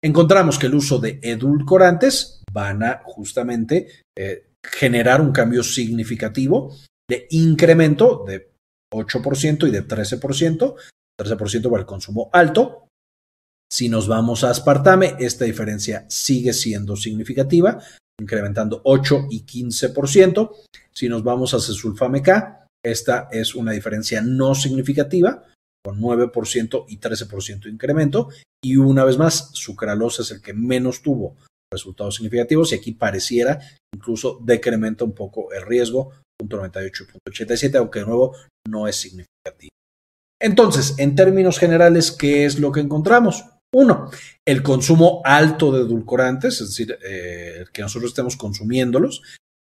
Encontramos 0.00 0.60
que 0.60 0.66
el 0.66 0.76
uso 0.76 1.00
de 1.00 1.18
edulcorantes 1.22 2.44
van 2.52 2.84
a 2.84 3.02
justamente 3.04 4.04
eh, 4.16 4.52
generar 4.64 5.20
un 5.20 5.32
cambio 5.32 5.64
significativo 5.64 6.72
de 7.10 7.26
incremento 7.30 8.22
de 8.24 8.52
8% 8.94 9.66
y 9.66 9.70
de 9.72 9.84
13%, 9.84 10.76
13% 11.20 11.68
para 11.68 11.80
el 11.80 11.86
consumo 11.86 12.30
alto. 12.32 12.81
Si 13.72 13.88
nos 13.88 14.06
vamos 14.06 14.44
a 14.44 14.50
aspartame, 14.50 15.16
esta 15.18 15.46
diferencia 15.46 16.04
sigue 16.06 16.52
siendo 16.52 16.94
significativa, 16.94 17.82
incrementando 18.20 18.82
8 18.84 19.28
y 19.30 19.46
15%. 19.46 20.50
Si 20.92 21.08
nos 21.08 21.24
vamos 21.24 21.54
a 21.54 21.58
cesulfame 21.58 22.20
K, 22.20 22.66
esta 22.84 23.30
es 23.32 23.54
una 23.54 23.72
diferencia 23.72 24.20
no 24.20 24.54
significativa, 24.54 25.44
con 25.82 25.98
9% 26.02 26.84
y 26.86 26.98
13% 26.98 27.62
de 27.62 27.70
incremento. 27.70 28.28
Y 28.62 28.76
una 28.76 29.06
vez 29.06 29.16
más, 29.16 29.48
sucralosa 29.54 30.20
es 30.20 30.32
el 30.32 30.42
que 30.42 30.52
menos 30.52 31.00
tuvo 31.00 31.38
resultados 31.72 32.16
significativos 32.16 32.72
y 32.72 32.74
aquí 32.74 32.92
pareciera 32.92 33.58
incluso 33.94 34.38
decrementa 34.42 35.04
un 35.04 35.14
poco 35.14 35.50
el 35.50 35.62
riesgo, 35.62 36.12
0.98 36.42 37.78
aunque 37.78 38.00
de 38.00 38.04
nuevo 38.04 38.36
no 38.68 38.86
es 38.86 38.96
significativo. 38.96 39.70
Entonces, 40.42 40.96
en 40.98 41.14
términos 41.14 41.58
generales, 41.58 42.12
¿qué 42.12 42.44
es 42.44 42.58
lo 42.58 42.70
que 42.70 42.80
encontramos? 42.80 43.46
Uno, 43.74 44.10
el 44.46 44.62
consumo 44.62 45.22
alto 45.24 45.72
de 45.72 45.80
edulcorantes, 45.80 46.60
es 46.60 46.68
decir, 46.68 46.98
eh, 47.04 47.64
que 47.72 47.82
nosotros 47.82 48.10
estemos 48.10 48.36
consumiéndolos, 48.36 49.22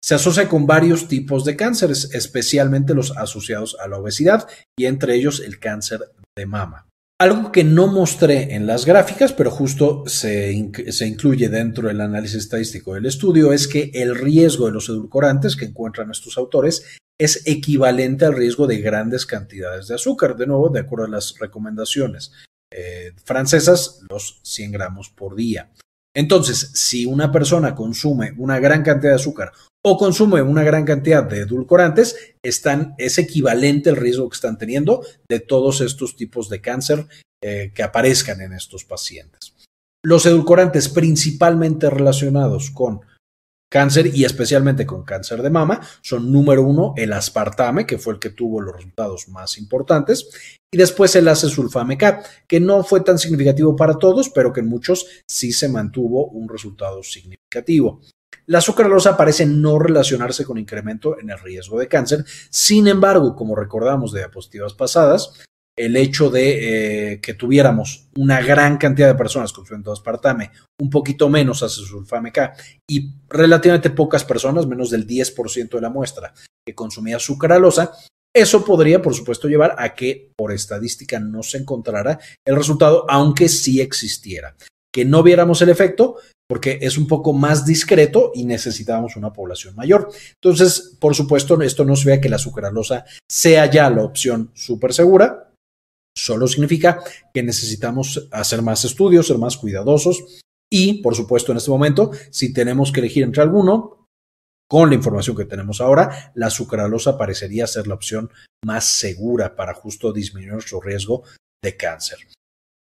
se 0.02 0.14
asocia 0.14 0.48
con 0.48 0.66
varios 0.66 1.08
tipos 1.08 1.44
de 1.44 1.56
cánceres, 1.56 2.12
especialmente 2.14 2.94
los 2.94 3.16
asociados 3.16 3.76
a 3.80 3.88
la 3.88 3.98
obesidad 3.98 4.48
y 4.78 4.86
entre 4.86 5.14
ellos 5.14 5.40
el 5.40 5.58
cáncer 5.58 6.00
de 6.36 6.46
mama. 6.46 6.88
Algo 7.20 7.52
que 7.52 7.62
no 7.62 7.86
mostré 7.86 8.54
en 8.54 8.66
las 8.66 8.84
gráficas, 8.84 9.32
pero 9.32 9.50
justo 9.50 10.04
se, 10.06 10.72
se, 10.90 11.06
incluye 11.06 11.48
dentro 11.48 11.86
del 11.86 12.00
análisis 12.00 12.38
estadístico 12.38 12.94
del 12.94 13.06
estudio, 13.06 13.52
es 13.52 13.68
que 13.68 13.92
el 13.94 14.16
riesgo 14.16 14.66
de 14.66 14.72
los 14.72 14.88
edulcorantes 14.88 15.54
que 15.54 15.66
encuentran 15.66 16.10
estos 16.10 16.36
autores 16.36 16.98
es 17.20 17.46
equivalente 17.46 18.24
al 18.24 18.34
riesgo 18.34 18.66
de 18.66 18.80
grandes 18.80 19.24
cantidades 19.24 19.86
de 19.86 19.94
azúcar, 19.94 20.36
de 20.36 20.46
nuevo, 20.48 20.70
de 20.70 20.80
acuerdo 20.80 21.04
a 21.04 21.10
las 21.10 21.38
recomendaciones 21.38 22.32
eh, 22.74 23.12
francesas, 23.24 24.00
los 24.08 24.40
100 24.42 24.72
gramos 24.72 25.10
por 25.10 25.36
día. 25.36 25.70
Entonces, 26.14 26.70
si 26.74 27.06
una 27.06 27.32
persona 27.32 27.74
consume 27.74 28.34
una 28.36 28.58
gran 28.58 28.82
cantidad 28.82 29.12
de 29.12 29.16
azúcar 29.16 29.52
o 29.84 29.96
consume 29.96 30.42
una 30.42 30.62
gran 30.62 30.84
cantidad 30.84 31.24
de 31.24 31.40
edulcorantes, 31.40 32.16
es 32.42 33.18
equivalente 33.18 33.90
el 33.90 33.96
riesgo 33.96 34.28
que 34.28 34.34
están 34.34 34.58
teniendo 34.58 35.04
de 35.28 35.40
todos 35.40 35.80
estos 35.80 36.16
tipos 36.16 36.48
de 36.48 36.60
cáncer 36.60 37.06
eh, 37.42 37.72
que 37.74 37.82
aparezcan 37.82 38.40
en 38.40 38.52
estos 38.52 38.84
pacientes. 38.84 39.54
Los 40.04 40.26
edulcorantes 40.26 40.88
principalmente 40.88 41.88
relacionados 41.90 42.70
con 42.70 43.00
cáncer 43.72 44.14
y 44.14 44.26
especialmente 44.26 44.84
con 44.84 45.02
cáncer 45.02 45.40
de 45.40 45.48
mama 45.48 45.80
son 46.02 46.30
número 46.30 46.62
uno 46.62 46.92
el 46.94 47.10
aspartame, 47.14 47.86
que 47.86 47.96
fue 47.96 48.12
el 48.12 48.20
que 48.20 48.28
tuvo 48.28 48.60
los 48.60 48.76
resultados 48.76 49.28
más 49.28 49.56
importantes, 49.56 50.28
y 50.70 50.76
después 50.76 51.16
el 51.16 51.26
acesulfame 51.26 51.96
que 52.46 52.60
no 52.60 52.84
fue 52.84 53.00
tan 53.00 53.18
significativo 53.18 53.74
para 53.74 53.94
todos, 53.94 54.28
pero 54.28 54.52
que 54.52 54.60
en 54.60 54.68
muchos 54.68 55.06
sí 55.26 55.52
se 55.52 55.70
mantuvo 55.70 56.26
un 56.26 56.50
resultado 56.50 57.02
significativo. 57.02 58.02
La 58.44 58.60
sucralosa 58.60 59.16
parece 59.16 59.46
no 59.46 59.78
relacionarse 59.78 60.44
con 60.44 60.58
incremento 60.58 61.18
en 61.18 61.30
el 61.30 61.38
riesgo 61.38 61.78
de 61.78 61.88
cáncer. 61.88 62.24
Sin 62.50 62.88
embargo, 62.88 63.34
como 63.34 63.56
recordamos 63.56 64.12
de 64.12 64.20
diapositivas 64.20 64.74
pasadas, 64.74 65.32
el 65.76 65.96
hecho 65.96 66.30
de 66.30 67.12
eh, 67.12 67.20
que 67.20 67.34
tuviéramos 67.34 68.08
una 68.16 68.40
gran 68.42 68.76
cantidad 68.76 69.08
de 69.08 69.14
personas 69.14 69.52
consumiendo 69.52 69.92
aspartame, 69.92 70.50
un 70.80 70.90
poquito 70.90 71.28
menos 71.28 71.62
acesulfame 71.62 72.30
K 72.32 72.54
y 72.88 73.14
relativamente 73.28 73.90
pocas 73.90 74.24
personas, 74.24 74.66
menos 74.66 74.90
del 74.90 75.06
10% 75.06 75.70
de 75.70 75.80
la 75.80 75.90
muestra, 75.90 76.34
que 76.66 76.74
consumía 76.74 77.18
sucralosa, 77.18 77.92
eso 78.34 78.64
podría, 78.64 79.02
por 79.02 79.14
supuesto, 79.14 79.48
llevar 79.48 79.74
a 79.78 79.94
que 79.94 80.32
por 80.36 80.52
estadística 80.52 81.20
no 81.20 81.42
se 81.42 81.58
encontrara 81.58 82.18
el 82.46 82.56
resultado, 82.56 83.04
aunque 83.08 83.48
sí 83.48 83.80
existiera. 83.80 84.56
Que 84.90 85.04
no 85.04 85.22
viéramos 85.22 85.60
el 85.60 85.68
efecto, 85.68 86.16
porque 86.48 86.78
es 86.80 86.96
un 86.96 87.06
poco 87.06 87.32
más 87.32 87.66
discreto 87.66 88.30
y 88.34 88.44
necesitábamos 88.44 89.16
una 89.16 89.32
población 89.32 89.74
mayor. 89.74 90.10
Entonces, 90.34 90.96
por 90.98 91.14
supuesto, 91.14 91.60
esto 91.60 91.84
no 91.84 91.94
se 91.94 92.08
vea 92.08 92.20
que 92.20 92.28
la 92.28 92.38
sucralosa 92.38 93.04
sea 93.30 93.66
ya 93.66 93.90
la 93.90 94.02
opción 94.02 94.50
súper 94.54 94.94
segura, 94.94 95.51
Solo 96.22 96.46
significa 96.46 97.02
que 97.34 97.42
necesitamos 97.42 98.28
hacer 98.30 98.62
más 98.62 98.84
estudios, 98.84 99.26
ser 99.26 99.38
más 99.38 99.56
cuidadosos 99.56 100.40
y, 100.72 101.02
por 101.02 101.16
supuesto, 101.16 101.50
en 101.50 101.58
este 101.58 101.72
momento, 101.72 102.12
si 102.30 102.52
tenemos 102.52 102.92
que 102.92 103.00
elegir 103.00 103.24
entre 103.24 103.42
alguno, 103.42 104.06
con 104.70 104.88
la 104.88 104.94
información 104.94 105.36
que 105.36 105.46
tenemos 105.46 105.80
ahora, 105.80 106.32
la 106.36 106.48
sucralosa 106.48 107.18
parecería 107.18 107.66
ser 107.66 107.88
la 107.88 107.94
opción 107.94 108.30
más 108.64 108.84
segura 108.84 109.56
para 109.56 109.74
justo 109.74 110.12
disminuir 110.12 110.52
nuestro 110.52 110.80
riesgo 110.80 111.24
de 111.60 111.76
cáncer. 111.76 112.18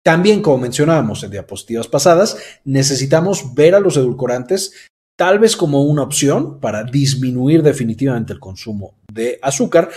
También, 0.03 0.41
como 0.41 0.57
mencionábamos 0.57 1.23
en 1.23 1.31
diapositivas 1.31 1.87
pasadas, 1.87 2.37
necesitamos 2.65 3.55
ver 3.55 3.73
a 3.73 3.79
los 3.79 3.95
edulcorantes 3.95 4.73
tal 5.17 5.39
vez 5.39 5.55
como 5.55 5.83
una 5.83 6.03
opción 6.03 6.59
para 6.59 6.83
disminuir 6.83 7.63
definitivamente 7.63 8.33
el 8.33 8.39
consumo 8.39 8.95
de 9.09 9.39
azúcar, 9.41 9.89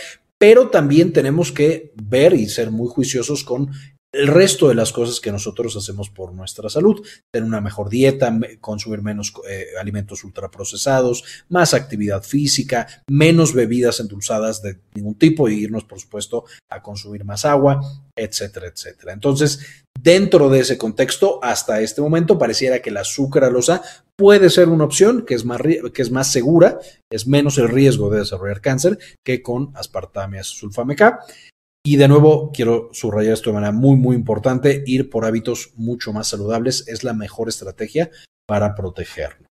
pero 0.42 0.70
también 0.70 1.12
tenemos 1.12 1.52
que 1.52 1.92
ver 1.94 2.34
y 2.34 2.48
ser 2.48 2.72
muy 2.72 2.88
juiciosos 2.88 3.44
con 3.44 3.70
el 4.12 4.26
resto 4.26 4.68
de 4.68 4.74
las 4.74 4.92
cosas 4.92 5.20
que 5.20 5.30
nosotros 5.30 5.76
hacemos 5.76 6.10
por 6.10 6.34
nuestra 6.34 6.68
salud, 6.68 7.00
tener 7.30 7.46
una 7.46 7.60
mejor 7.60 7.88
dieta, 7.88 8.36
consumir 8.60 9.02
menos 9.02 9.32
eh, 9.48 9.66
alimentos 9.80 10.24
ultraprocesados, 10.24 11.44
más 11.48 11.74
actividad 11.74 12.24
física, 12.24 13.04
menos 13.08 13.54
bebidas 13.54 14.00
endulzadas 14.00 14.62
de 14.62 14.80
ningún 14.96 15.14
tipo 15.14 15.48
y 15.48 15.60
irnos, 15.60 15.84
por 15.84 16.00
supuesto, 16.00 16.44
a 16.68 16.82
consumir 16.82 17.24
más 17.24 17.44
agua, 17.44 17.80
etcétera, 18.16 18.66
etcétera. 18.66 19.12
Entonces, 19.12 19.84
dentro 19.96 20.48
de 20.48 20.58
ese 20.58 20.76
contexto, 20.76 21.38
hasta 21.40 21.80
este 21.82 22.00
momento 22.00 22.36
pareciera 22.36 22.82
que 22.82 22.90
la 22.90 23.04
sucralosa 23.04 23.82
puede 24.22 24.50
ser 24.50 24.68
una 24.68 24.84
opción 24.84 25.24
que 25.26 25.34
es 25.34 25.44
más, 25.44 25.60
que 25.60 26.00
es 26.00 26.12
más 26.12 26.30
segura, 26.30 26.78
es 27.10 27.26
menos 27.26 27.58
el 27.58 27.68
riesgo 27.68 28.08
de 28.08 28.20
desarrollar 28.20 28.60
cáncer 28.60 28.96
que 29.24 29.42
con 29.42 29.72
aspartame 29.74 30.44
sulfame 30.44 30.94
K. 30.94 31.18
Y 31.84 31.96
de 31.96 32.06
nuevo, 32.06 32.52
quiero 32.54 32.88
subrayar 32.92 33.32
esto 33.32 33.50
de 33.50 33.54
manera 33.54 33.72
muy, 33.72 33.96
muy 33.96 34.14
importante, 34.14 34.84
ir 34.86 35.10
por 35.10 35.24
hábitos 35.24 35.72
mucho 35.74 36.12
más 36.12 36.28
saludables 36.28 36.86
es 36.86 37.02
la 37.02 37.14
mejor 37.14 37.48
estrategia 37.48 38.12
para 38.46 38.76
protegernos. 38.76 39.48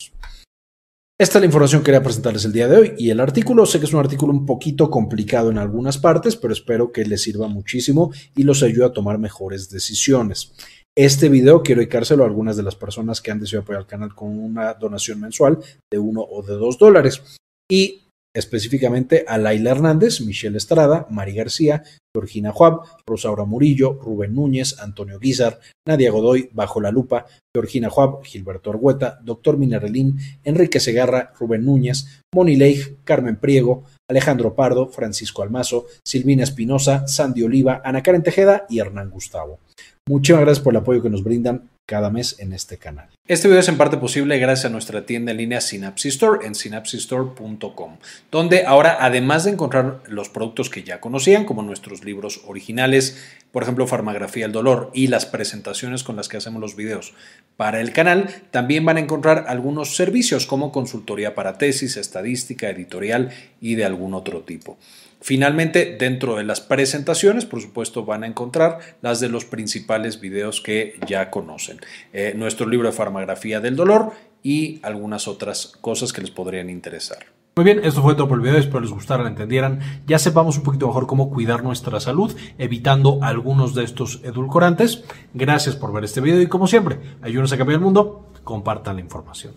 Esta 1.17 1.37
es 1.37 1.41
la 1.41 1.45
información 1.45 1.81
que 1.81 1.85
quería 1.85 2.03
presentarles 2.03 2.43
el 2.43 2.51
día 2.51 2.67
de 2.67 2.77
hoy 2.77 2.93
y 2.97 3.09
el 3.09 3.21
artículo, 3.21 3.65
sé 3.65 3.79
que 3.79 3.85
es 3.85 3.93
un 3.93 4.01
artículo 4.01 4.33
un 4.33 4.45
poquito 4.45 4.91
complicado 4.91 5.49
en 5.49 5.57
algunas 5.57 5.97
partes, 5.97 6.35
pero 6.35 6.51
espero 6.51 6.91
que 6.91 7.05
les 7.05 7.21
sirva 7.23 7.47
muchísimo 7.47 8.11
y 8.35 8.43
los 8.43 8.61
ayude 8.63 8.85
a 8.85 8.91
tomar 8.91 9.17
mejores 9.17 9.69
decisiones. 9.69 10.51
Este 10.97 11.29
video 11.29 11.61
quiero 11.61 11.81
dedicárselo 11.81 12.23
a 12.23 12.25
algunas 12.25 12.57
de 12.57 12.63
las 12.63 12.75
personas 12.75 13.21
que 13.21 13.29
han 13.29 13.39
decidido 13.39 13.61
apoyar 13.61 13.81
al 13.81 13.87
canal 13.87 14.15
con 14.15 14.29
una 14.39 14.73
donación 14.73 15.19
mensual 15.19 15.59
de 15.91 15.99
uno 15.99 16.21
o 16.23 16.41
de 16.41 16.55
dos 16.55 16.79
dólares. 16.79 17.21
Y 17.69 18.07
específicamente 18.35 19.23
a 19.27 19.37
Laila 19.37 19.69
Hernández, 19.69 20.21
Michelle 20.21 20.57
Estrada, 20.57 21.05
Mari 21.11 21.35
García, 21.35 21.83
Georgina 22.15 22.51
Juab, 22.51 22.79
Rosaura 23.05 23.45
Murillo, 23.45 23.93
Rubén 23.93 24.33
Núñez, 24.33 24.79
Antonio 24.79 25.19
Guizar, 25.19 25.59
Nadia 25.87 26.09
Godoy, 26.09 26.49
Bajo 26.51 26.81
la 26.81 26.89
Lupa, 26.89 27.27
Georgina 27.55 27.91
Juab, 27.91 28.23
Gilberto 28.23 28.71
Argueta, 28.71 29.19
Doctor 29.21 29.57
Minerelín, 29.57 30.17
Enrique 30.43 30.79
Segarra, 30.79 31.31
Rubén 31.39 31.63
Núñez, 31.63 32.23
Moni 32.33 32.55
Leigh, 32.55 32.97
Carmen 33.03 33.35
Priego, 33.35 33.83
Alejandro 34.09 34.55
Pardo, 34.55 34.87
Francisco 34.87 35.43
Almazo, 35.43 35.85
Silvina 36.03 36.41
Espinosa, 36.41 37.07
Sandy 37.07 37.43
Oliva, 37.43 37.83
Ana 37.85 38.01
Karen 38.01 38.23
Tejeda 38.23 38.65
y 38.67 38.79
Hernán 38.79 39.11
Gustavo. 39.11 39.59
Muchísimas 40.07 40.45
gracias 40.45 40.63
por 40.63 40.73
el 40.73 40.77
apoyo 40.77 41.03
que 41.03 41.09
nos 41.09 41.21
brindan 41.21 41.69
cada 41.85 42.09
mes 42.09 42.39
en 42.39 42.53
este 42.53 42.77
canal. 42.77 43.09
Este 43.27 43.49
video 43.49 43.59
es 43.59 43.67
en 43.67 43.77
parte 43.77 43.97
posible 43.97 44.39
gracias 44.39 44.65
a 44.65 44.69
nuestra 44.69 45.05
tienda 45.05 45.31
en 45.31 45.37
línea 45.37 45.59
Synapsis 45.59 46.13
Store 46.13 46.47
en 46.47 46.55
synapsistore.com, 46.55 47.97
donde 48.31 48.65
ahora 48.65 48.97
además 49.01 49.43
de 49.43 49.51
encontrar 49.51 50.01
los 50.07 50.29
productos 50.29 50.69
que 50.69 50.83
ya 50.83 51.01
conocían, 51.01 51.43
como 51.43 51.61
nuestros 51.61 52.05
libros 52.05 52.41
originales, 52.47 53.21
por 53.51 53.63
ejemplo, 53.63 53.85
Farmagrafía 53.85 54.45
del 54.45 54.53
Dolor 54.53 54.91
y 54.93 55.07
las 55.07 55.25
presentaciones 55.25 56.03
con 56.03 56.15
las 56.15 56.29
que 56.29 56.37
hacemos 56.37 56.61
los 56.61 56.77
videos 56.77 57.13
para 57.57 57.81
el 57.81 57.91
canal, 57.91 58.29
también 58.51 58.85
van 58.85 58.95
a 58.95 59.01
encontrar 59.01 59.43
algunos 59.49 59.97
servicios 59.97 60.45
como 60.45 60.71
consultoría 60.71 61.35
para 61.35 61.57
tesis, 61.57 61.97
estadística, 61.97 62.69
editorial 62.69 63.31
y 63.59 63.75
de 63.75 63.83
algún 63.83 64.13
otro 64.13 64.41
tipo. 64.41 64.77
Finalmente, 65.19 65.97
dentro 65.99 66.35
de 66.35 66.43
las 66.43 66.61
presentaciones, 66.61 67.45
por 67.45 67.61
supuesto, 67.61 68.05
van 68.05 68.23
a 68.23 68.27
encontrar 68.27 68.79
las 69.01 69.19
de 69.19 69.29
los 69.29 69.45
principales 69.45 70.21
videos 70.21 70.61
que 70.61 70.99
ya 71.07 71.29
conocen. 71.31 71.79
Eh, 72.13 72.33
nuestro 72.35 72.67
libro 72.67 72.87
de 72.87 72.93
farmagrafía 72.93 73.59
del 73.59 73.75
dolor 73.75 74.11
y 74.43 74.79
algunas 74.83 75.27
otras 75.27 75.73
cosas 75.81 76.13
que 76.13 76.21
les 76.21 76.31
podrían 76.31 76.69
interesar. 76.69 77.25
Muy 77.57 77.63
bien, 77.63 77.81
esto 77.83 78.03
fue 78.03 78.13
todo 78.13 78.27
por 78.27 78.37
el 78.37 78.43
video, 78.43 78.59
espero 78.59 78.81
les 78.81 78.91
gustara, 78.91 79.23
lo 79.23 79.29
entendieran. 79.29 79.79
Ya 80.05 80.19
sepamos 80.19 80.57
un 80.57 80.63
poquito 80.63 80.85
mejor 80.85 81.07
cómo 81.07 81.31
cuidar 81.31 81.63
nuestra 81.63 81.99
salud, 81.99 82.35
evitando 82.59 83.17
algunos 83.23 83.73
de 83.73 83.83
estos 83.83 84.21
edulcorantes. 84.23 85.03
Gracias 85.33 85.75
por 85.75 85.91
ver 85.91 86.03
este 86.03 86.21
video 86.21 86.39
y 86.39 86.47
como 86.47 86.67
siempre, 86.67 86.99
ayúdenos 87.23 87.51
a 87.51 87.57
cambiar 87.57 87.79
el 87.79 87.83
mundo, 87.83 88.31
compartan 88.43 88.97
la 88.97 89.01
información. 89.01 89.55